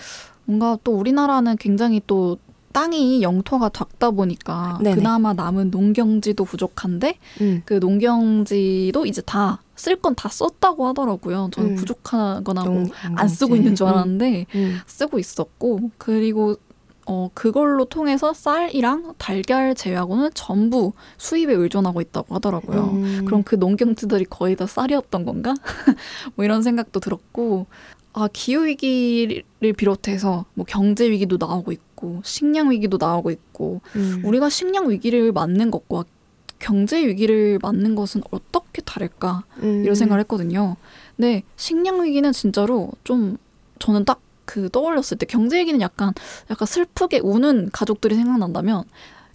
[0.45, 2.38] 뭔가 또 우리나라는 굉장히 또
[2.71, 4.95] 땅이 영토가 작다 보니까 네네.
[4.95, 7.62] 그나마 남은 농경지도 부족한데 음.
[7.65, 11.49] 그 농경지도 이제 다 쓸 건 다 썼다고 하더라고요.
[11.53, 11.75] 저는 음.
[11.77, 13.93] 부족하거나 뭐 용- 안 쓰고 있는 줄 음.
[13.93, 14.79] 알았는데 음.
[14.86, 16.58] 쓰고 있었고 그리고
[17.05, 22.84] 어 그걸로 통해서 쌀이랑 달걀 제외하고는 전부 수입에 의존하고 있다고 하더라고요.
[22.91, 23.21] 음.
[23.25, 25.53] 그럼 그 농경지들이 거의 다 쌀이었던 건가?
[26.36, 27.67] 뭐 이런 생각도 들었고
[28.13, 29.43] 아 기후 위기를
[29.78, 34.22] 비롯해서 뭐 경제 위기도 나오고 있고 식량 위기도 나오고 있고 음.
[34.26, 36.04] 우리가 식량 위기를 맞는 것과
[36.58, 39.84] 경제 위기를 맞는 것은 어떻게 다를까 음.
[39.84, 40.76] 이런 생각을 했거든요.
[41.15, 43.38] 근데 식량 위기는 진짜로 좀
[43.80, 44.19] 저는 딱
[44.50, 46.12] 그 떠올렸을 때 경제 위기는 약간
[46.50, 48.84] 약간 슬프게 우는 가족들이 생각난다면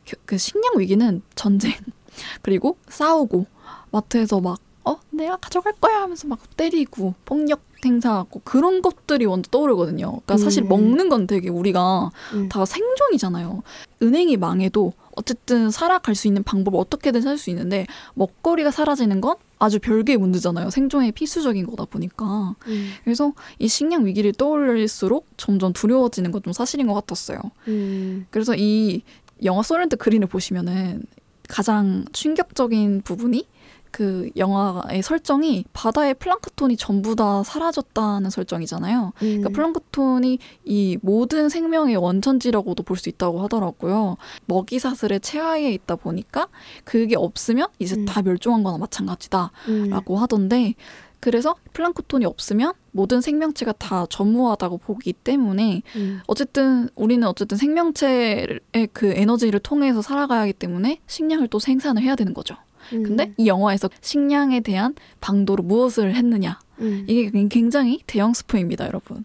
[0.04, 1.70] 겨- 그 식량 위기는 전쟁
[2.42, 3.46] 그리고 싸우고
[3.92, 10.06] 마트에서 막 어 내가 가져갈 거야 하면서 막 때리고 폭력 행사하고 그런 것들이 먼저 떠오르거든요.
[10.10, 10.68] 그러니까 사실 음.
[10.68, 12.48] 먹는 건 되게 우리가 음.
[12.48, 13.62] 다 생존이잖아요.
[14.02, 19.78] 은행이 망해도 어쨌든 살아갈 수 있는 방법을 어떻게든 살 수 있는데 먹거리가 사라지는 건 아주
[19.78, 20.70] 별개의 문제잖아요.
[20.70, 22.54] 생존의 필수적인 거다 보니까.
[22.66, 22.90] 음.
[23.04, 27.38] 그래서 이 식량 위기를 떠올릴수록 점점 두려워지는 건 좀 사실인 것 같았어요.
[27.68, 28.26] 음.
[28.30, 29.02] 그래서 이
[29.44, 31.02] 영화 소렌트 그린을 보시면은
[31.48, 33.46] 가장 충격적인 부분이
[33.94, 39.12] 그 영화의 설정이 바다의 플랑크톤이 전부 다 사라졌다는 설정이잖아요.
[39.16, 39.52] 그러니까 음.
[39.52, 44.16] 플랑크톤이 이 모든 생명의 원천지라고도 볼 수 있다고 하더라고요.
[44.46, 46.48] 먹이 사슬의 최하위에 있다 보니까
[46.83, 48.04] 그게 없으면 이제 음.
[48.04, 50.18] 다 멸종한 거나 마찬가지다라고 음.
[50.20, 50.74] 하던데
[51.20, 56.20] 그래서 플랑크톤이 없으면 모든 생명체가 다 전무하다고 보기 때문에 음.
[56.26, 58.61] 어쨌든 우리는 어쨌든 생명체의
[58.92, 62.57] 그 에너지를 통해서 살아가야 하기 때문에 식량을 또 생산을 해야 되는 거죠.
[62.90, 67.04] 근데 이 영화에서 식량에 대한 방도로 무엇을 했느냐 음.
[67.08, 69.24] 이게 굉장히 대형 스포입니다, 여러분.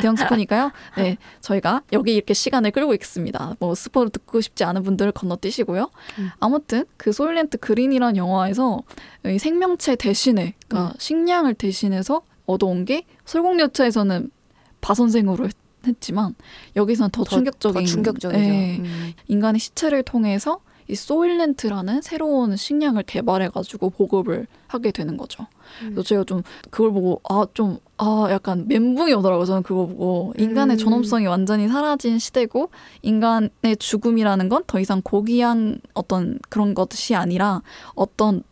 [0.00, 0.70] 대형 스포니까요.
[0.96, 3.56] 네, 저희가 여기 이렇게 시간을 끌고 있습니다.
[3.58, 5.90] 뭐 스포를 듣고 싶지 않은 분들 건너뛰시고요.
[6.18, 6.30] 음.
[6.38, 8.82] 아무튼 그 소일랜드 그린이란 영화에서
[9.26, 10.94] 이 생명체 대신에, 그러니까 음.
[10.98, 14.30] 식량을 대신해서 얻어온 게 설국열차에서는
[14.80, 15.56] 바선생으로 했-
[15.86, 16.34] 했지만
[16.76, 18.38] 여기서는 더, 충격적인 더 충격적이죠.
[18.40, 19.12] 네, 음.
[19.28, 25.46] 인간의 시체를 통해서 이 소일렌트라는 새로운 식량을 개발해가지고 보급을 하게 되는 거죠.
[25.80, 29.46] 그래서 제가 좀 그걸 보고 아 좀 아 약간 멘붕이 오더라고요.
[29.46, 30.78] 저는 그거 보고 인간의 음.
[30.78, 32.70] 존엄성이 완전히 사라진 시대고
[33.02, 37.62] 인간의 죽음이라는 건 더 이상 고귀한 어떤 그런 것이 아니라
[37.94, 38.42] 어떤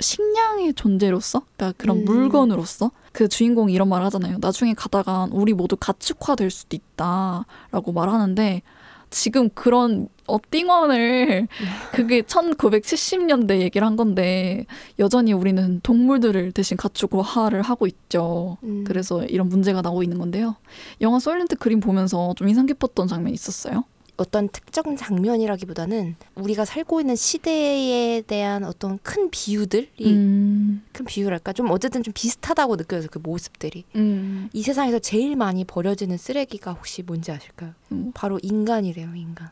[0.00, 2.04] 식량의 존재로서, 그러니까 그런 음.
[2.04, 4.38] 물건으로서 그 주인공이 이런 말 하잖아요.
[4.40, 8.62] 나중에 가다가 우리 모두 가축화 될 수도 있다라고 말하는데
[9.10, 11.48] 지금 그런 어띵원을
[11.92, 14.66] 그게 1970년대 얘기를 한 건데
[14.98, 18.58] 여전히 우리는 동물들을 대신 가축화를 하고 있죠.
[18.62, 18.84] 음.
[18.86, 20.56] 그래서 이런 문제가 나오고 있는 건데요.
[21.00, 23.84] 영화 소일렌트 그림 보면서 좀 인상 깊었던 장면 있었어요.
[24.18, 31.70] 어떤 특정 장면이라기보다는 우리가 살고 있는 시대에 대한 어떤 큰 비유들이 음, 큰 비유랄까 좀
[31.70, 37.30] 어쨌든 좀 비슷하다고 느껴져서 그 모습들이 음, 이 세상에서 제일 많이 버려지는 쓰레기가 혹시 뭔지
[37.30, 37.74] 아실까요?
[37.92, 38.10] 음.
[38.12, 39.50] 바로 인간이래요 인간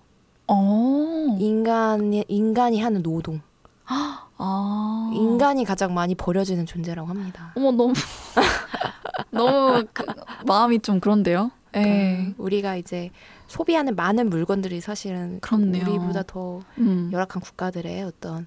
[0.48, 3.40] 어, 인간이 인간이 하는 노동
[4.38, 7.52] 아, 인간이 가장 많이 버려지는 존재라고 합니다.
[7.56, 7.92] 어머 너무
[9.30, 10.04] 너무 그,
[10.46, 11.50] 마음이 좀 그런데요.
[11.76, 11.82] 예.
[11.82, 13.10] 그러니까 우리가 이제
[13.46, 15.84] 소비하는 많은 물건들이 사실은 그렇네요.
[15.88, 17.10] 우리보다 더 음.
[17.12, 18.46] 열악한 국가들의 어떤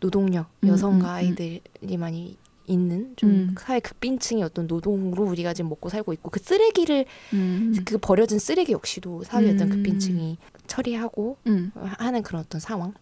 [0.00, 1.14] 노동력, 음, 여성과 음, 음.
[1.14, 2.36] 아이들이 많이
[2.68, 3.54] 있는 좀 음.
[3.58, 7.74] 사회 극빈층의 어떤 노동으로 우리가 지금 먹고 살고 있고 그 쓰레기를 음.
[7.84, 9.76] 그 버려진 쓰레기 역시도 사회 어떤 음.
[9.76, 11.72] 극빈층이 처리하고 음.
[11.74, 12.94] 하는 그런 어떤 상황.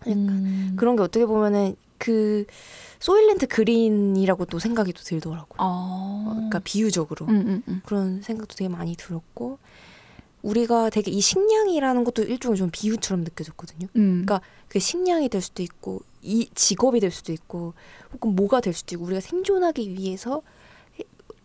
[0.00, 0.74] 그러니까 음.
[0.76, 2.46] 그런 게 어떻게 보면은 그
[2.98, 5.56] 소일렌트 그린이라고 또 생각이 또 들더라고요.
[5.58, 6.32] 아.
[6.34, 7.80] 그러니까 비유적으로 음, 음, 음.
[7.84, 9.58] 그런 생각도 되게 많이 들었고
[10.42, 13.86] 우리가 되게 이 식량이라는 것도 일종의 좀 비유처럼 느껴졌거든요.
[13.94, 14.24] 음.
[14.24, 17.74] 그러니까 그 식량이 될 수도 있고 이 직업이 될 수도 있고
[18.12, 20.42] 혹은 뭐가 될 수도 있고 우리가 생존하기 위해서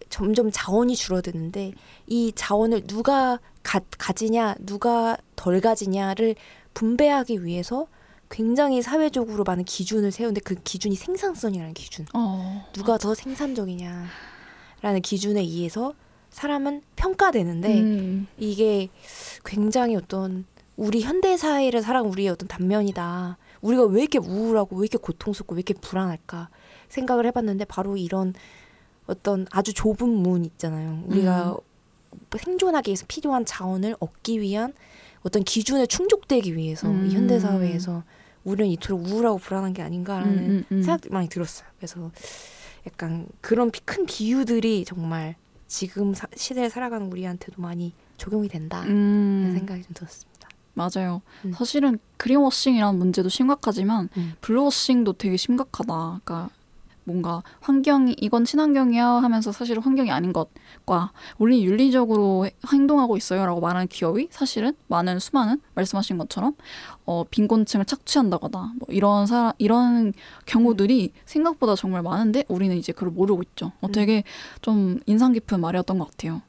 [0.10, 1.74] 점점 자원이 줄어드는데
[2.08, 6.36] 이 자원을 누가 가, 가지냐 누가 덜 가지냐를
[6.74, 7.88] 분배하기 위해서
[8.30, 12.66] 굉장히 사회적으로 많은 기준을 세우는데 그 기준이 생산성이라는 기준 어.
[12.74, 14.08] 누가 더 생산적이냐라는
[15.04, 15.94] 기준에 의해서
[16.30, 18.28] 사람은 평가되는데 음.
[18.38, 18.90] 이게
[19.46, 23.38] 굉장히 어떤 우리 현대 사회를 살아가는 우리의 어떤 단면이다.
[23.62, 26.50] 우리가 왜 이렇게 우울하고 왜 이렇게 고통스럽고 왜 이렇게 불안할까
[26.89, 28.34] 생각을 해봤는데 바로 이런
[29.08, 31.04] 어떤 아주 좁은 문 있잖아요.
[31.08, 31.58] 우리가
[32.38, 34.74] 생존하기 위해서 필요한 자원을 얻기 위한
[35.24, 37.06] 어떤 기준에 충족되기 위해서 음.
[37.08, 38.04] 이 현대 사회에서
[38.43, 40.82] 우리는 이토록 우울하고 불안한 게 아닌가라는 음, 음, 음.
[40.84, 41.67] 생각이 많이 들었어요.
[41.78, 42.12] 그래서
[42.86, 45.36] 약간 그런 비- 큰 비유들이 정말
[45.67, 48.84] 지금 사- 시대를 살아가는 우리한테도 많이 적용이 된다.
[48.84, 49.52] 음.
[49.58, 50.27] 생각이 좀 들었습니다.
[50.78, 51.22] 맞아요.
[51.46, 51.52] 음.
[51.54, 54.34] 사실은 그린워싱이라는 문제도 심각하지만 음.
[54.42, 56.22] 블루워싱도 되게 심각하다.
[56.24, 56.50] 그러니까
[57.04, 63.88] 뭔가 환경이 이건 친환경이야 하면서 사실 환경이 아닌 것과 우리 윤리적으로 해- 행동하고 있어요라고 말하는
[63.88, 66.54] 기업이 사실은 많은 수많은 말씀하신 것처럼
[67.06, 70.12] 어, 빈곤층을 착취한다거나 뭐 이런 사 이런
[70.46, 73.72] 경우들이 생각보다 정말 많은데 우리는 이제 그걸 모르고 있죠.
[73.80, 73.92] 어, 음.
[73.94, 74.26] 되게
[74.62, 76.42] 좀 인상 깊은 말이었던 것 같아요.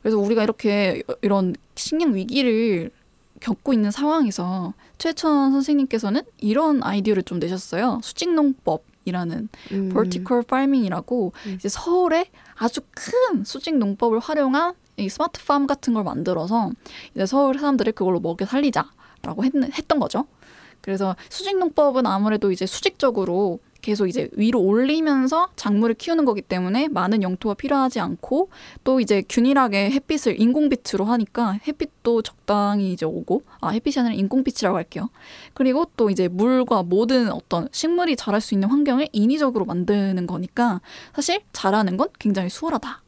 [0.00, 2.90] 그래서 우리가 이렇게 이런 식량 위기를
[3.40, 8.00] 겪고 있는 상황에서 최천 선생님께서는 이런 아이디어를 좀 내셨어요.
[8.02, 9.88] 수직농법 이라는 음.
[9.88, 11.54] vertical farming이라고 음.
[11.54, 16.72] 이제 서울에 아주 큰 수직 농법을 활용한 이 스마트 팜 같은 걸 만들어서
[17.14, 20.26] 이제 서울 사람들을 그걸로 먹여 살리자라고 했, 했던 거죠.
[20.80, 27.22] 그래서 수직 농법은 아무래도 이제 수직적으로 계속 이제 위로 올리면서 작물을 키우는 거기 때문에 많은
[27.22, 28.50] 영토가 필요하지 않고
[28.84, 35.10] 또 이제 균일하게 햇빛을 인공빛으로 하니까 햇빛도 적당히 이제 오고 아 햇빛이 아니라 인공빛이라고 할게요.
[35.54, 40.80] 그리고 또 이제 물과 모든 어떤 식물이 자랄 수 있는 환경을 인위적으로 만드는 거니까
[41.14, 43.02] 사실 자라는 건 굉장히 수월하다.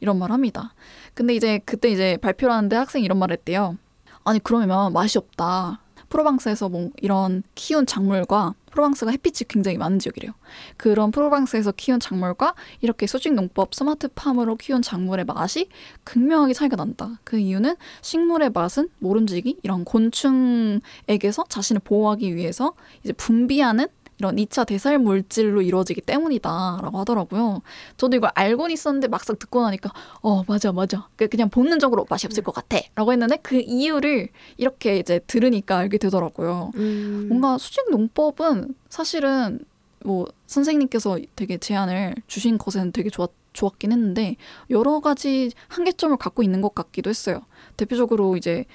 [0.00, 0.74] 이런 말 합니다.
[1.14, 3.76] 근데 이제 그때 이제 발표를 하는데 학생이 이런 말을 했대요.
[4.24, 5.80] 아니 그러면 맛이 없다.
[6.08, 10.32] 프로방스에서 뭐 이런 키운 작물과 프로방스가 햇빛이 굉장히 많은 지역이래요.
[10.76, 15.68] 그런 프로방스에서 키운 작물과 이렇게 수직 농법 스마트 팜으로 키운 작물의 맛이
[16.04, 17.18] 극명하게 차이가 난다.
[17.24, 24.98] 그 이유는 식물의 맛은 모름지기 이런 곤충에게서 자신을 보호하기 위해서 이제 분비하는 이런 2차 대살
[24.98, 27.62] 물질로 이루어지기 때문이다라고 하더라고요.
[27.96, 32.42] 저도 이걸 알고는 있었는데 막상 듣고 나니까 어 맞아 맞아 그 그냥 본능적으로 맛이 없을
[32.42, 36.70] 것 같아라고 했는데 그 이유를 이렇게 이제 들으니까 알게 되더라고요.
[36.76, 37.26] 음.
[37.28, 39.60] 뭔가 수직 농법은 사실은
[40.04, 44.36] 뭐 선생님께서 되게 제안을 주신 것에는 되게 좋았 좋았긴 했는데
[44.68, 47.40] 여러 가지 한계점을 갖고 있는 것 같기도 했어요.
[47.78, 48.66] 대표적으로 이제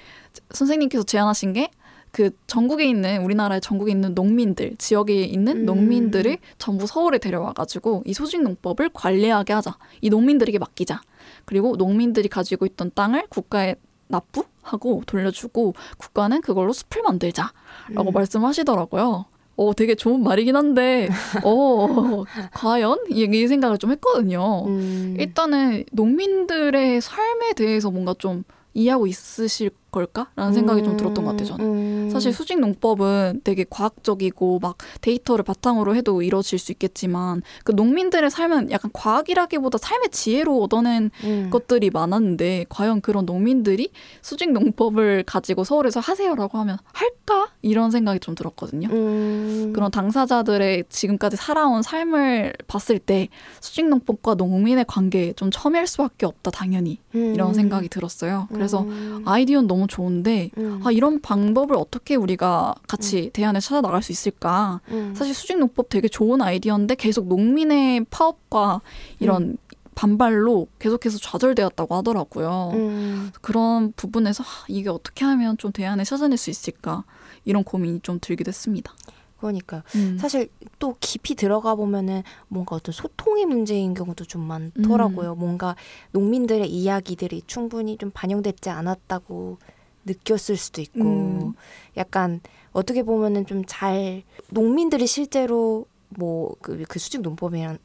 [0.50, 1.70] 선생님께서 제안하신 게
[2.12, 5.64] 그 전국에 있는 우리나라의 전국에 있는 농민들 지역에 있는 음.
[5.64, 9.78] 농민들을 전부 서울에 데려와 가지고 이 소직 농법을 관리하게 하자.
[10.02, 11.00] 이 농민들에게 맡기자.
[11.46, 13.76] 그리고 농민들이 가지고 있던 땅을 국가에
[14.08, 17.50] 납부하고 돌려주고 국가는 그걸로 숲을 만들자라고
[17.96, 18.12] 음.
[18.12, 19.24] 말씀하시더라고요.
[19.56, 21.08] 어, 되게 좋은 말이긴 한데,
[21.44, 23.04] 어, 과연?
[23.10, 24.64] 이, 이 생각을 좀 했거든요.
[24.66, 25.16] 음.
[25.18, 28.44] 일단은 농민들의 삶에 대해서 뭔가 좀
[28.74, 31.64] 이해하고 있으실 걸까라는 생각이 좀 들었던 것 같아요, 저는.
[31.64, 32.10] 음.
[32.10, 38.70] 사실 수직 농법은 되게 과학적이고 막 데이터를 바탕으로 해도 이루어질 수 있겠지만 그 농민들의 삶은
[38.70, 41.50] 약간 과학이라기보다 삶의 지혜로 얻어낸 음.
[41.50, 43.90] 것들이 많았는데 과연 그런 농민들이
[44.22, 48.88] 수직 농법을 가지고 서울에서 하세요라고 하면 할까 이런 생각이 좀 들었거든요.
[48.90, 49.72] 음.
[49.74, 53.28] 그런 당사자들의 지금까지 살아온 삶을 봤을 때
[53.60, 57.54] 수직 농법과 농민의 관계에 좀 첨예할 수밖에 없다 당연히 이런 음.
[57.54, 58.48] 생각이 들었어요.
[58.52, 59.22] 그래서 음.
[59.26, 60.80] 아이디어는 너무 좋은데 음.
[60.84, 64.80] 아 이런 방법을 어떻게 우리가 같이 대안을 찾아 나갈 수 있을까?
[64.90, 65.14] 음.
[65.16, 68.80] 사실 수직 농법 되게 좋은 아이디어인데 계속 농민의 파업과
[69.20, 69.56] 이런
[69.94, 72.70] 반발로 계속해서 좌절되었다고 하더라고요.
[72.74, 73.30] 음.
[73.40, 77.04] 그런 부분에서 하, 이게 어떻게 하면 좀 대안을 찾아낼 수 있을까?
[77.44, 78.92] 이런 고민이 좀 들기도 했습니다.
[79.38, 80.16] 그러니까 음.
[80.20, 85.34] 사실 또 깊이 들어가 보면은 뭔가 어떤 소통의 문제인 경우도 좀 많더라고요.
[85.34, 85.74] 뭔가
[86.12, 89.58] 농민들의 이야기들이 충분히 좀 반영되지 않았다고
[90.04, 91.54] 느꼈을 수도 있고 음.
[91.96, 92.40] 약간
[92.72, 97.78] 어떻게 보면은 좀 잘 농민들이 실제로 뭐그 그 수직 농법이라는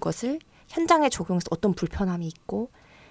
[0.00, 2.68] 것을 현장에 적용해서 어떤 불편함이 있고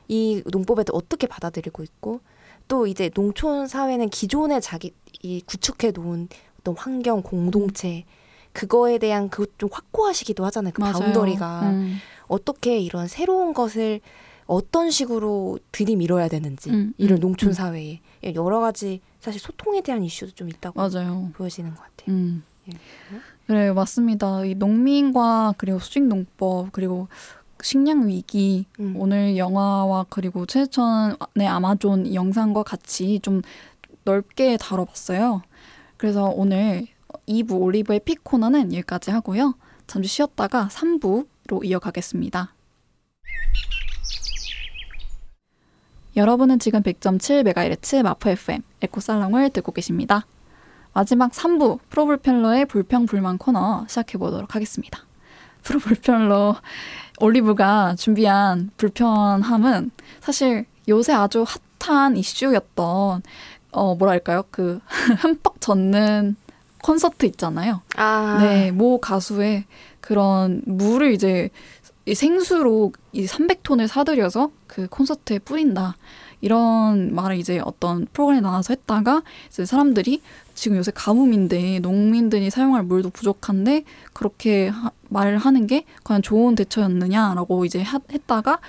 [0.07, 2.21] 이 농법에 도 어떻게 받아들이고 있고
[2.67, 8.05] 또 이제 농촌 사회는 기존에 자기 이 구축해 놓은 어떤 환경 공동체
[8.53, 10.73] 그거에 대한 그 좀 확고하시기도 하잖아요.
[10.73, 10.93] 그 맞아요.
[10.93, 11.97] 바운더리가 음.
[12.27, 14.01] 어떻게 이런 새로운 것을
[14.47, 17.53] 어떤 식으로 들이밀어야 되는지 음, 이런 음, 농촌 음.
[17.53, 21.29] 사회에 여러 가지 사실 소통에 대한 이슈도 좀 있다고 맞아요.
[21.33, 22.15] 보여지는 것 같아요.
[22.15, 22.43] 음.
[22.67, 22.77] 예.
[23.47, 24.45] 그래 맞습니다.
[24.45, 27.07] 이 농민과 그리고 수직 농법 그리고
[27.61, 28.95] 식량 위기 음.
[28.97, 33.41] 오늘 영화와 그리고 최천의 아마존 영상과 같이 좀
[34.05, 35.41] 넓게 다뤄봤어요.
[35.97, 36.87] 그래서 오늘
[37.27, 39.55] 2부 올리브의 픽 코너는 여기까지 하고요.
[39.87, 42.53] 잠시 쉬었다가 3부로 이어가겠습니다.
[46.19, 50.25] 여러분은 지금 100.7MHz 마포 FM 에코살롱을 듣고 계십니다.
[50.93, 54.99] 마지막 3부 프로불편러의 불평 불만 코너 시작해 보도록 하겠습니다.
[55.63, 56.57] 프로불편러
[57.21, 61.45] 올리브가 준비한 불편함은 사실 요새 아주
[61.79, 63.23] 핫한 이슈였던
[63.71, 64.81] 어 뭐랄까요 그
[65.21, 66.35] 흠뻑 젖는
[66.83, 67.81] 콘서트 있잖아요.
[67.95, 69.63] 아, 네, 모 가수의
[70.01, 71.49] 그런 물을 이제
[72.09, 75.95] 이 생수로 이 300톤을 사들여서 그 콘서트에 뿌린다.
[76.41, 80.21] 이런 말을 이제 어떤 프로그램에 나와서 했다가 이제 사람들이
[80.55, 87.65] 지금 요새 가뭄인데 농민들이 사용할 물도 부족한데 그렇게 하, 말을 하는 게 과연 좋은 대처였느냐라고
[87.65, 88.59] 이제 하, 했다가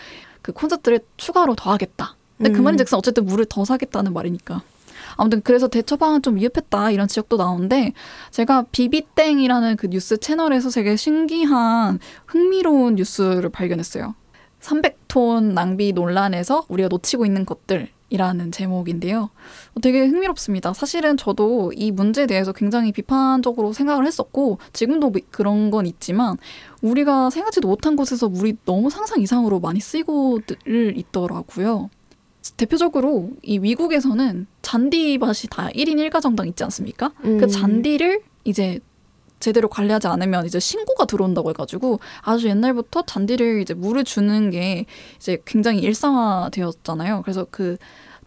[0.43, 2.17] 그 콘서트를 추가로 더 하겠다.
[2.37, 2.65] 근데 그 음.
[2.65, 4.63] 말인즉슨 어쨌든 물을 더 사겠다는 말이니까.
[5.21, 7.93] 아무튼 그래서 대처 방안 좀 미흡했다 이런 지적도 나오는데
[8.31, 14.15] 제가 비비땡이라는 그 뉴스 채널에서 되게 신기한 흥미로운 뉴스를 발견했어요.
[14.63, 19.29] 300톤 낭비 논란에서 우리가 놓치고 있는 것들 이라는 제목인데요.
[19.75, 20.73] 어, 되게 흥미롭습니다.
[20.73, 26.37] 사실은 저도 이 문제에 대해서 굉장히 비판적으로 생각을 했었고 지금도 미- 그런 건 있지만
[26.81, 30.57] 우리가 생각지도 못한 곳에서 물이 너무 상상 이상으로 많이 쓰이고들
[30.97, 31.91] 있더라고요.
[32.57, 37.13] 대표적으로 이 미국에서는 잔디밭이 다 1인 1가정당 있지 않습니까?
[37.25, 37.39] 음.
[37.39, 38.81] 그 잔디를 이제
[39.41, 44.85] 제대로 관리하지 않으면 이제 신고가 들어온다고 해가지고 아주 옛날부터 잔디를 이제 물을 주는 게
[45.17, 47.23] 이제 굉장히 일상화되었잖아요.
[47.23, 47.77] 그래서 그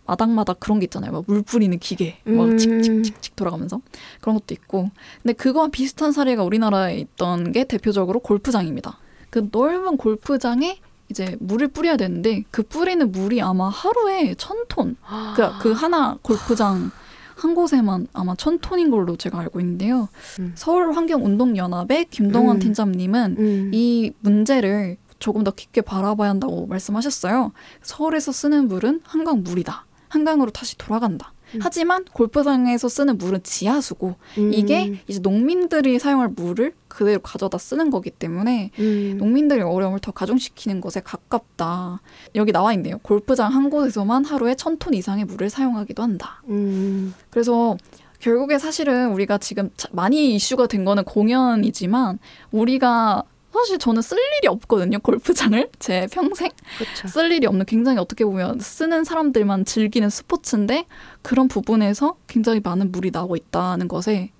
[0.06, 1.12] 마당마다 그런 게 있잖아요.
[1.12, 2.58] 막 물 뿌리는 기계, 막 음.
[2.58, 3.80] 칙칙칙칙 돌아가면서
[4.21, 4.89] 그런 것도 있고.
[5.21, 8.97] 근데 그거와 비슷한 사례가 우리나라에 있던 게 대표적으로 골프장입니다.
[9.30, 10.80] 그 넓은 골프장에
[11.13, 14.95] 이제 물을 뿌려야 되는데 그 뿌리는 물이 아마 하루에 천 톤.
[15.06, 15.34] 아.
[15.36, 16.89] 그러니까 그 하나 골프장
[17.36, 20.10] 한 곳에만 아마 천 톤인 걸로 제가 알고 있는데요.
[20.39, 20.54] 음.
[20.56, 22.60] 서울 환경운동연합의 김동원 음.
[22.60, 23.71] 팀장님은 음.
[23.73, 27.52] 이 문제를 조금 더 깊게 바라봐야 한다고 말씀하셨어요.
[27.84, 29.86] 서울에서 쓰는 물은 한강 물이다.
[30.10, 31.33] 한강으로 다시 돌아간다.
[31.56, 31.60] 음.
[31.62, 34.54] 하지만 골프장에서 쓰는 물은 지하수고 음.
[34.54, 39.16] 이게 이제 농민들이 사용할 물을 그대로 가져다 쓰는 거기 때문에 음.
[39.18, 42.02] 농민들의 어려움을 더 가중시키는 것에 가깝다.
[42.36, 42.98] 여기 나와 있네요.
[43.00, 46.42] 골프장 한 곳에서만 하루에 천 톤 이상의 물을 사용하기도 한다.
[46.50, 47.13] 음.
[47.30, 47.78] 그래서
[48.20, 52.20] 결국에 사실은 우리가 지금 자- 많이 이슈가 된 거는 공연이지만
[52.52, 55.00] 우리가 사실 저는 쓸 일이 없거든요.
[55.00, 57.08] 골프장을 제 평생 그렇죠.
[57.08, 60.86] 쓸 일이 없는 굉장히 어떻게 보면 쓰는 사람들만 즐기는 스포츠인데
[61.22, 64.32] 그런 부분에서 굉장히 많은 물이 나오고 있다는 것에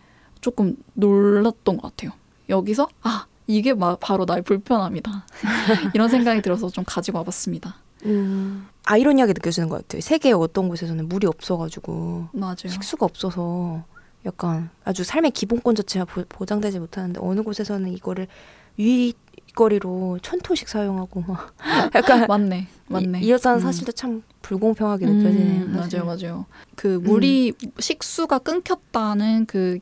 [0.42, 2.12] 조금 놀랐던 것 같아요.
[2.50, 5.26] 여기서 아 이게 마- 바로 나의 불편함이다
[5.94, 7.76] 이런 생각이 들어서 좀 가지고 와봤습니다.
[8.06, 8.68] 음.
[8.86, 10.02] 아이러니하게 느껴지는 것 같아요.
[10.02, 12.56] 세계의 어떤 곳에서는 물이 없어가지고 맞아요.
[12.68, 13.84] 식수가 없어서
[14.26, 18.28] 약간 아주 삶의 기본권 자체가 보, 보장되지 못하는데 어느 곳에서는 이거를
[18.80, 21.54] 유익거리로 천 톤씩 사용하고 막
[21.96, 23.22] 약간 맞네, 맞네.
[23.22, 23.62] 이, 이렇다는 음.
[23.62, 25.64] 사실도 참 불공평하게 느껴지네요.
[25.64, 26.00] 음, 사실.
[26.00, 26.46] 맞아요, 맞아요.
[26.76, 29.80] 그 물이 식수가 끊겼다는 그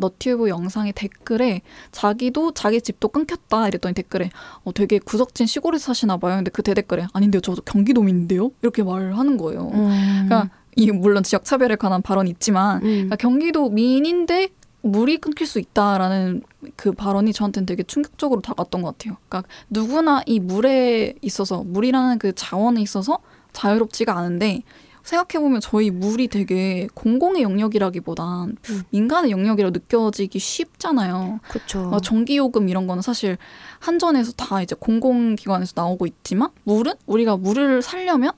[0.00, 1.60] 너튜브 영상의 댓글에
[1.92, 4.30] 자기도 자기 집도 끊겼다 이랬더니 댓글에
[4.64, 6.36] 어, 되게 구석진 시골에서 사시나 봐요.
[6.36, 8.50] 근데 그 대댓글에 아닌데요, 저 경기도민인데요?
[8.62, 9.70] 이렇게 말을 하는 거예요.
[9.74, 10.24] 음.
[10.26, 12.88] 그러니까 이 물론 지역 차별에 관한 발언이 있지만 음.
[12.88, 14.48] 그러니까 경기도 민인데
[14.82, 16.42] 물이 끊길 수 있다라는
[16.76, 19.16] 그 발언이 저한테는 되게 충격적으로 다가왔던 것 같아요.
[19.28, 23.18] 그러니까 누구나 이 물에 있어서 물이라는 그 자원에 있어서
[23.52, 24.62] 자유롭지가 않은데
[25.02, 28.82] 생각해보면 저희 물이 되게 공공의 영역이라기보단 음.
[28.90, 31.40] 민간의 영역이라 느껴지기 쉽잖아요.
[31.48, 31.90] 그렇죠.
[31.90, 33.38] 어, 전기요금 이런 거는 사실
[33.80, 38.32] 한전에서 다 이제 공공기관에서 나오고 있지만 물은 우리가 물을 살려면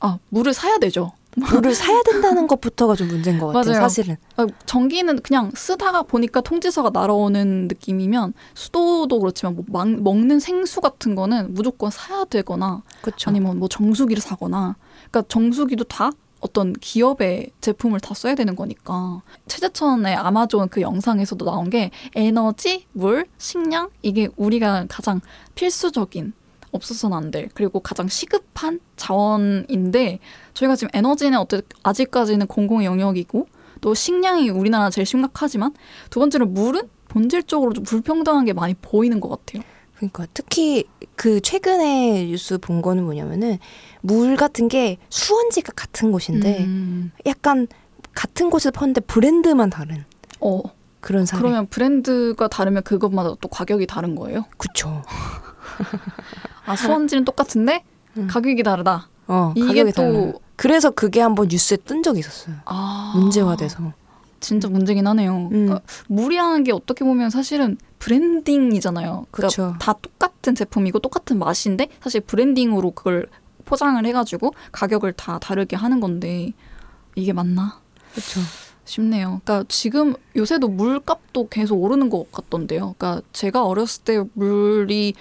[0.00, 1.12] 아 물을 사야 되죠.
[1.38, 3.72] 물을 사야 된다는 것부터가 좀 문제인 것 같아요.
[3.72, 3.80] 맞아요.
[3.82, 4.16] 사실은.
[4.36, 11.14] 아, 전기는 그냥 쓰다가 보니까 통지서가 날아오는 느낌이면 수도도 그렇지만 뭐 막- 먹는 생수 같은
[11.14, 13.30] 거는 무조건 사야 되거나 그렇죠.
[13.30, 14.76] 아니면 뭐 정수기를 사거나
[15.10, 21.68] 그러니까 정수기도 다 어떤 기업의 제품을 다 써야 되는 거니까 최재천의 아마존 그 영상에서도 나온
[21.68, 25.20] 게 에너지, 물, 식량 이게 우리가 가장
[25.56, 26.32] 필수적인
[26.72, 30.18] 없어서는 안 될 그리고 가장 시급한 자원인데
[30.54, 33.46] 저희가 지금 에너지는 어때 아직까지는 공공의 영역이고
[33.80, 35.74] 또 식량이 우리나라 제일 심각하지만
[36.10, 39.62] 두 번째로 물은 본질적으로 좀 불평등한 게 많이 보이는 것 같아요.
[39.96, 40.84] 그러니까 특히
[41.16, 43.58] 그 최근에 뉴스 본 거는 뭐냐면은
[44.00, 47.10] 물 같은 게 수원지가 같은 곳인데 음.
[47.26, 47.66] 약간
[48.14, 50.04] 같은 곳에서 파는데 브랜드만 다른
[50.40, 50.60] 어
[51.00, 51.40] 그런 사례.
[51.40, 54.44] 그러면 브랜드가 다르면 그것마다 또 가격이 다른 거예요?
[54.56, 55.02] 그쵸.
[56.68, 57.84] 아 수원지는 똑같은데
[58.16, 58.26] 음.
[58.28, 59.08] 가격이 다르다.
[59.26, 60.32] 어, 이게 또 달라요.
[60.56, 62.56] 그래서 그게 한번 뉴스에 뜬 적이 있었어요.
[62.64, 63.92] 아, 문제화돼서.
[64.40, 65.32] 진짜 문제긴 하네요.
[65.36, 65.48] 음.
[65.50, 69.26] 그러니까 물이라는 게 어떻게 보면 사실은 branding이잖아요.
[69.30, 69.74] 그러니까 그쵸.
[69.80, 73.28] 다 똑같은 제품이고 똑같은 맛인데 사실 branding으로 그걸
[73.64, 76.52] 포장을 해가지고 가격을 다 다르게 하는 건데
[77.14, 77.80] 이게 맞나
[78.12, 78.40] 그렇죠.
[78.84, 79.40] 싶네요.
[79.44, 82.94] 그러니까 지금 요새도 물값도 계속 오르는 것 같던데요.
[82.96, 85.14] 그러니까 제가 어렸을 때 물이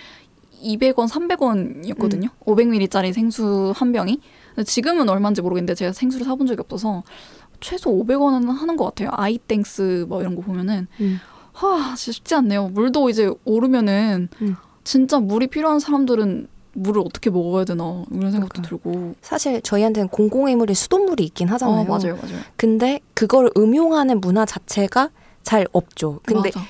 [0.63, 2.29] 200원, 300원이었거든요.
[2.45, 4.19] 500ml짜리 생수 한 병이.
[4.65, 7.03] 지금은 얼마인지 모르겠는데 제가 생수를 사본 적이 없어서
[7.59, 9.09] 최소 500원은 하는 것 같아요.
[9.11, 11.19] 아이땡스 뭐 이런 거 보면은 음.
[11.53, 12.69] 하 진짜 쉽지 않네요.
[12.69, 14.55] 물도 이제 오르면은 음.
[14.83, 18.93] 진짜 물이 필요한 사람들은 물을 어떻게 먹어야 되나 이런 생각도 그러니까요.
[18.93, 19.15] 들고.
[19.21, 21.81] 사실 저희한테는 공공의 물이 수돗물이 있긴 하잖아요.
[21.81, 22.39] 어, 맞아요, 맞아요.
[22.55, 25.09] 근데 그걸 음용하는 문화 자체가
[25.41, 26.19] 잘 없죠.
[26.23, 26.61] 근데 맞아.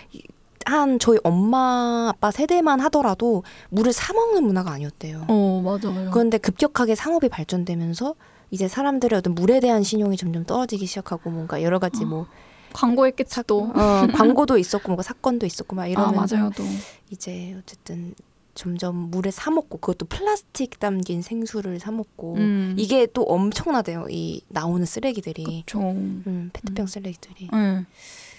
[0.67, 5.25] 한 저희 엄마 아빠 세대만 하더라도 물을 사 먹는 문화가 아니었대요.
[5.29, 6.11] 어 맞아요.
[6.11, 8.15] 그런데 급격하게 상업이 발전되면서
[8.51, 12.27] 이제 사람들의 어떤 물에 대한 신용이 점점 떨어지기 시작하고 뭔가 여러 가지 뭐
[12.73, 13.71] 광고했겠지 또.
[13.73, 16.63] 어, 광고도 있었고 뭔가 사건도 있었고 막아 이러면서 맞아요 또.
[17.09, 18.13] 이제 어쨌든
[18.53, 22.75] 점점 물에 사 먹고 그것도 플라스틱 담긴 생수를 사 먹고 음.
[22.77, 24.07] 이게 또 엄청나대요.
[24.09, 25.79] 이 나오는 쓰레기들이 그쵸.
[25.79, 27.49] 음, 페트병 쓰레기들이.
[27.53, 27.85] 네,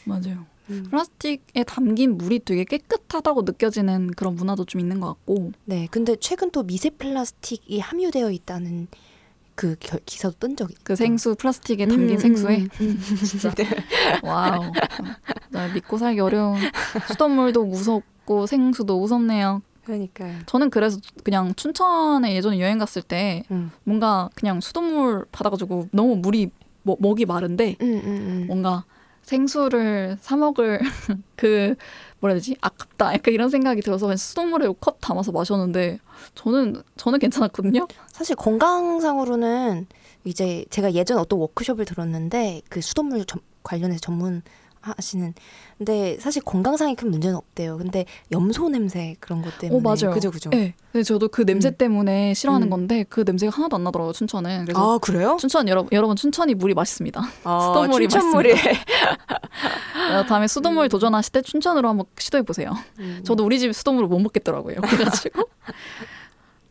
[0.05, 0.45] 맞아요.
[0.71, 0.87] 음.
[0.91, 5.53] 플라스틱에 담긴 물이 되게 깨끗하다고 느껴지는 그런 문화도 좀 있는 것 같고.
[5.65, 8.89] 네, 근데 최근 또 미세 플라스틱이 함유되어 있다는
[9.55, 10.95] 그 결- 기사도 뜬 적이 그.
[10.95, 12.99] 생수 플라스틱에 담긴 음, 생수에 음, 음, 음.
[13.25, 13.53] 진짜
[14.23, 14.73] wow
[15.51, 16.57] 나 믿고 살기 어려운
[17.09, 19.63] 수돗물도 무섭고 생수도 무섭네요.
[19.85, 20.37] 그러니까요.
[20.47, 23.71] 저는 그래서 그냥 춘천에 예전에 여행 갔을 때 음.
[23.85, 26.51] 뭔가 그냥 수돗물 받아가지고 너무 물이
[26.83, 28.45] 뭐, 목이 마른데 음, 음, 음.
[28.47, 28.85] 뭔가
[29.29, 30.81] 생수를 사 먹을
[31.37, 31.75] 그
[32.21, 35.99] 뭐라 해야 되지 아깝다 약간 이런 생각이 들어서 그냥 수돗물에 컵 담아서 마셨는데
[36.35, 37.87] 저는 저는 괜찮았거든요.
[38.11, 39.87] 사실 건강상으로는
[40.25, 44.43] 이제 제가 예전 어떤 워크숍을 들었는데 그 수돗물 점- 관련해서 전문
[44.81, 45.35] 하시는
[45.77, 47.79] 근데 사실 건강상에 큰 문제는 없대요.
[47.79, 50.15] 근데 염소 냄새 그런 것 때문에 어 맞아요.
[50.15, 50.51] 그죠 그죠.
[50.51, 50.75] 네.
[50.93, 51.75] 근데 저도 그 냄새 음.
[51.77, 52.71] 때문에 싫어하는 음.
[52.71, 54.65] 건데 그 냄새가 하나도 안 나더라고요 춘천은.
[54.65, 55.37] 그래서 아 그래요?
[55.39, 57.23] 춘천 여러분 여러분 춘천이 물이 맛있습니다.
[57.45, 58.53] 아, 수돗물이 춘천물이.
[58.53, 62.73] 어, 다음에 수돗물 도전하실 때 춘천으로 한번 시도해 보세요.
[62.99, 63.21] 음.
[63.25, 64.81] 저도 우리 집 수돗물을 못 먹겠더라고요.
[64.81, 65.43] 그래가지고.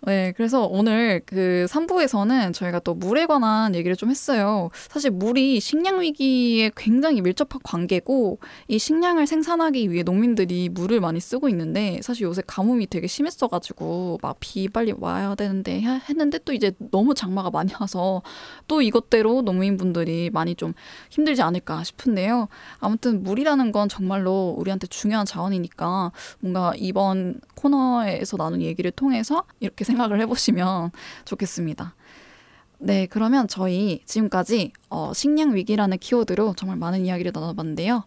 [0.08, 4.70] 네, 그래서 오늘 그 3부에서는 저희가 또 물에 관한 얘기를 좀 했어요.
[4.88, 8.40] 사실 물이 식량 위기에 굉장히 밀접한 관계고
[8.70, 14.18] 이 식량을 생산하기 위해 농민들이 물을 많이 쓰고 있는데 사실 요새 가뭄이 되게 심했어 가지고
[14.22, 18.22] 막 비 빨리 와야 되는데 해- 했는데 또 이제 너무 장마가 많이 와서
[18.70, 20.74] 또 이것대로 농민분들이 많이 좀
[21.10, 22.48] 힘들지 않을까 싶은데요.
[22.80, 29.97] 아무튼 물이라는 건 정말로 우리한테 중요한 자원이니까 뭔가 이번 코너에서 나눈 얘기를 통해서 이렇게 생각
[30.00, 30.92] 을 해보시면
[31.26, 31.96] 좋겠습니다.
[32.80, 38.04] 네, 그러면 저희 지금까지 어, 식량 위기라는 키워드로 정말 많은 이야기를 나눠봤는데요.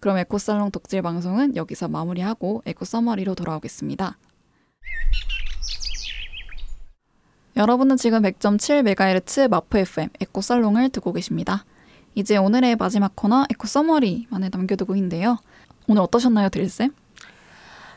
[0.00, 4.18] 그럼 에코살롱 덕질 방송은 여기서 마무리하고 eco summary로 돌아오겠습니다.
[7.56, 11.64] 여러분은 지금 100.7MHz 마포 FM 에코살롱을 듣고 계십니다.
[12.14, 15.38] 이제 오늘의 마지막 코너 eco summary만을 남겨두고 있는데요.
[15.88, 16.92] 오늘 어떠셨나요, 드릴쌤?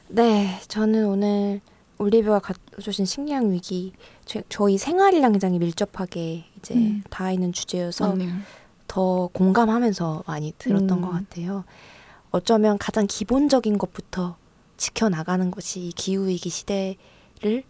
[0.09, 1.61] 네, 저는 오늘
[1.99, 3.93] 올리브가 가져주신 식량 위기
[4.25, 7.03] 저, 저희 생활이랑 굉장히 밀접하게 이제 음.
[7.09, 8.33] 닿아 있는 주제여서 맞네요.
[8.87, 11.01] 더 공감하면서 많이 들었던 음.
[11.01, 11.63] 것 같아요.
[12.31, 14.37] 어쩌면 가장 기본적인 것부터
[14.77, 17.63] 지켜나가는 것이 이 기후위기 시대를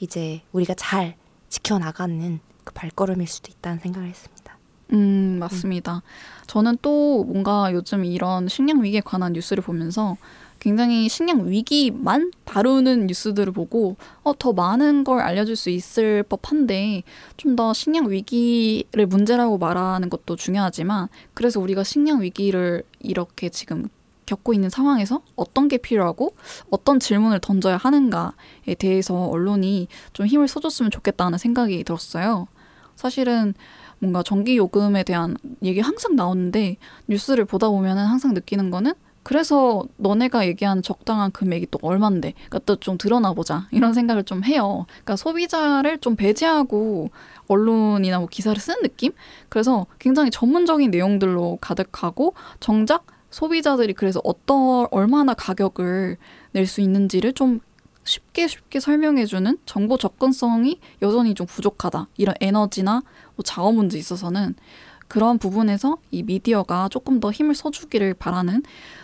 [0.00, 1.16] 이제 우리가 잘
[1.48, 4.58] 지켜나가는 그 발걸음일 수도 있다는 생각을 했습니다.
[4.92, 6.02] 음, 맞습니다.
[6.46, 10.16] 저는 또 뭔가 요즘 이런 식량 위기에 관한 뉴스를 보면서
[10.62, 17.02] 굉장히 식량 위기만 다루는 뉴스들을 보고 어, 더 많은 걸 알려줄 수 있을 법한데
[17.36, 23.88] 좀 더 식량 위기를 문제라고 말하는 것도 중요하지만 그래서 우리가 식량 위기를 이렇게 지금
[24.24, 26.34] 겪고 있는 상황에서 어떤 게 필요하고
[26.70, 32.46] 어떤 질문을 던져야 하는가에 대해서 언론이 좀 힘을 써줬으면 좋겠다는 생각이 들었어요.
[32.94, 33.52] 사실은
[33.98, 36.76] 뭔가 전기 요금에 대한 얘기 항상 나오는데
[37.08, 38.92] 뉴스를 보다 보면은 항상 느끼는 거는
[39.22, 44.42] 그래서 너네가 얘기한 적당한 금액이 또 얼만데 그러니까 또 좀 드러나 보자 이런 생각을 좀
[44.44, 44.86] 해요.
[44.88, 47.10] 그러니까 소비자를 좀 배제하고
[47.48, 49.12] 언론이나 뭐 기사를 쓰는 느낌?
[49.48, 56.16] 그래서 굉장히 전문적인 내용들로 가득하고 정작 소비자들이 그래서 어떤 얼마나 가격을
[56.52, 57.60] 낼 수 있는지를 좀
[58.04, 62.08] 쉽게 쉽게 설명해주는 정보 접근성이 여전히 좀 부족하다.
[62.16, 63.02] 이런 에너지나
[63.36, 64.54] 뭐 자원 문제 있어서는
[65.08, 68.62] 그런 부분에서 이 미디어가 조금 더 힘을 써주기를 바라는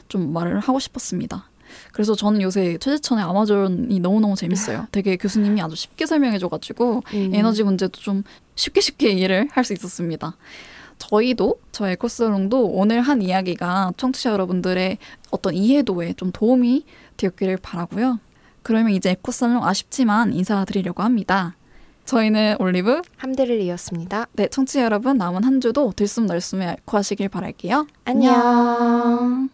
[0.09, 1.49] 좀 말을 하고 싶었습니다.
[1.93, 4.87] 그래서 저는 요새 최재천의 아마존이 너무너무 재밌어요.
[4.91, 7.31] 되게 교수님이 아주 쉽게 설명해줘가지고 음.
[7.35, 8.23] 에너지 문제도 좀
[8.55, 10.35] 쉽게 쉽게 이해를 할 수 있었습니다.
[10.97, 14.99] 저희도 저의 코스롱도 오늘 한 이야기가 청취자 여러분들의
[15.31, 16.85] 어떤 이해도에 좀 도움이
[17.19, 18.19] 되었기를 바라고요.
[18.63, 21.55] 그러면 이제 에코살롱 아쉽지만 인사드리려고 합니다.
[22.07, 24.27] 저희는 올리브, 함대를 이었습니다.
[24.33, 27.87] 네 청취자 여러분 남은 한 주도 들숨 날숨에 앓고 하시길 바랄게요.
[28.07, 29.51] 안녕.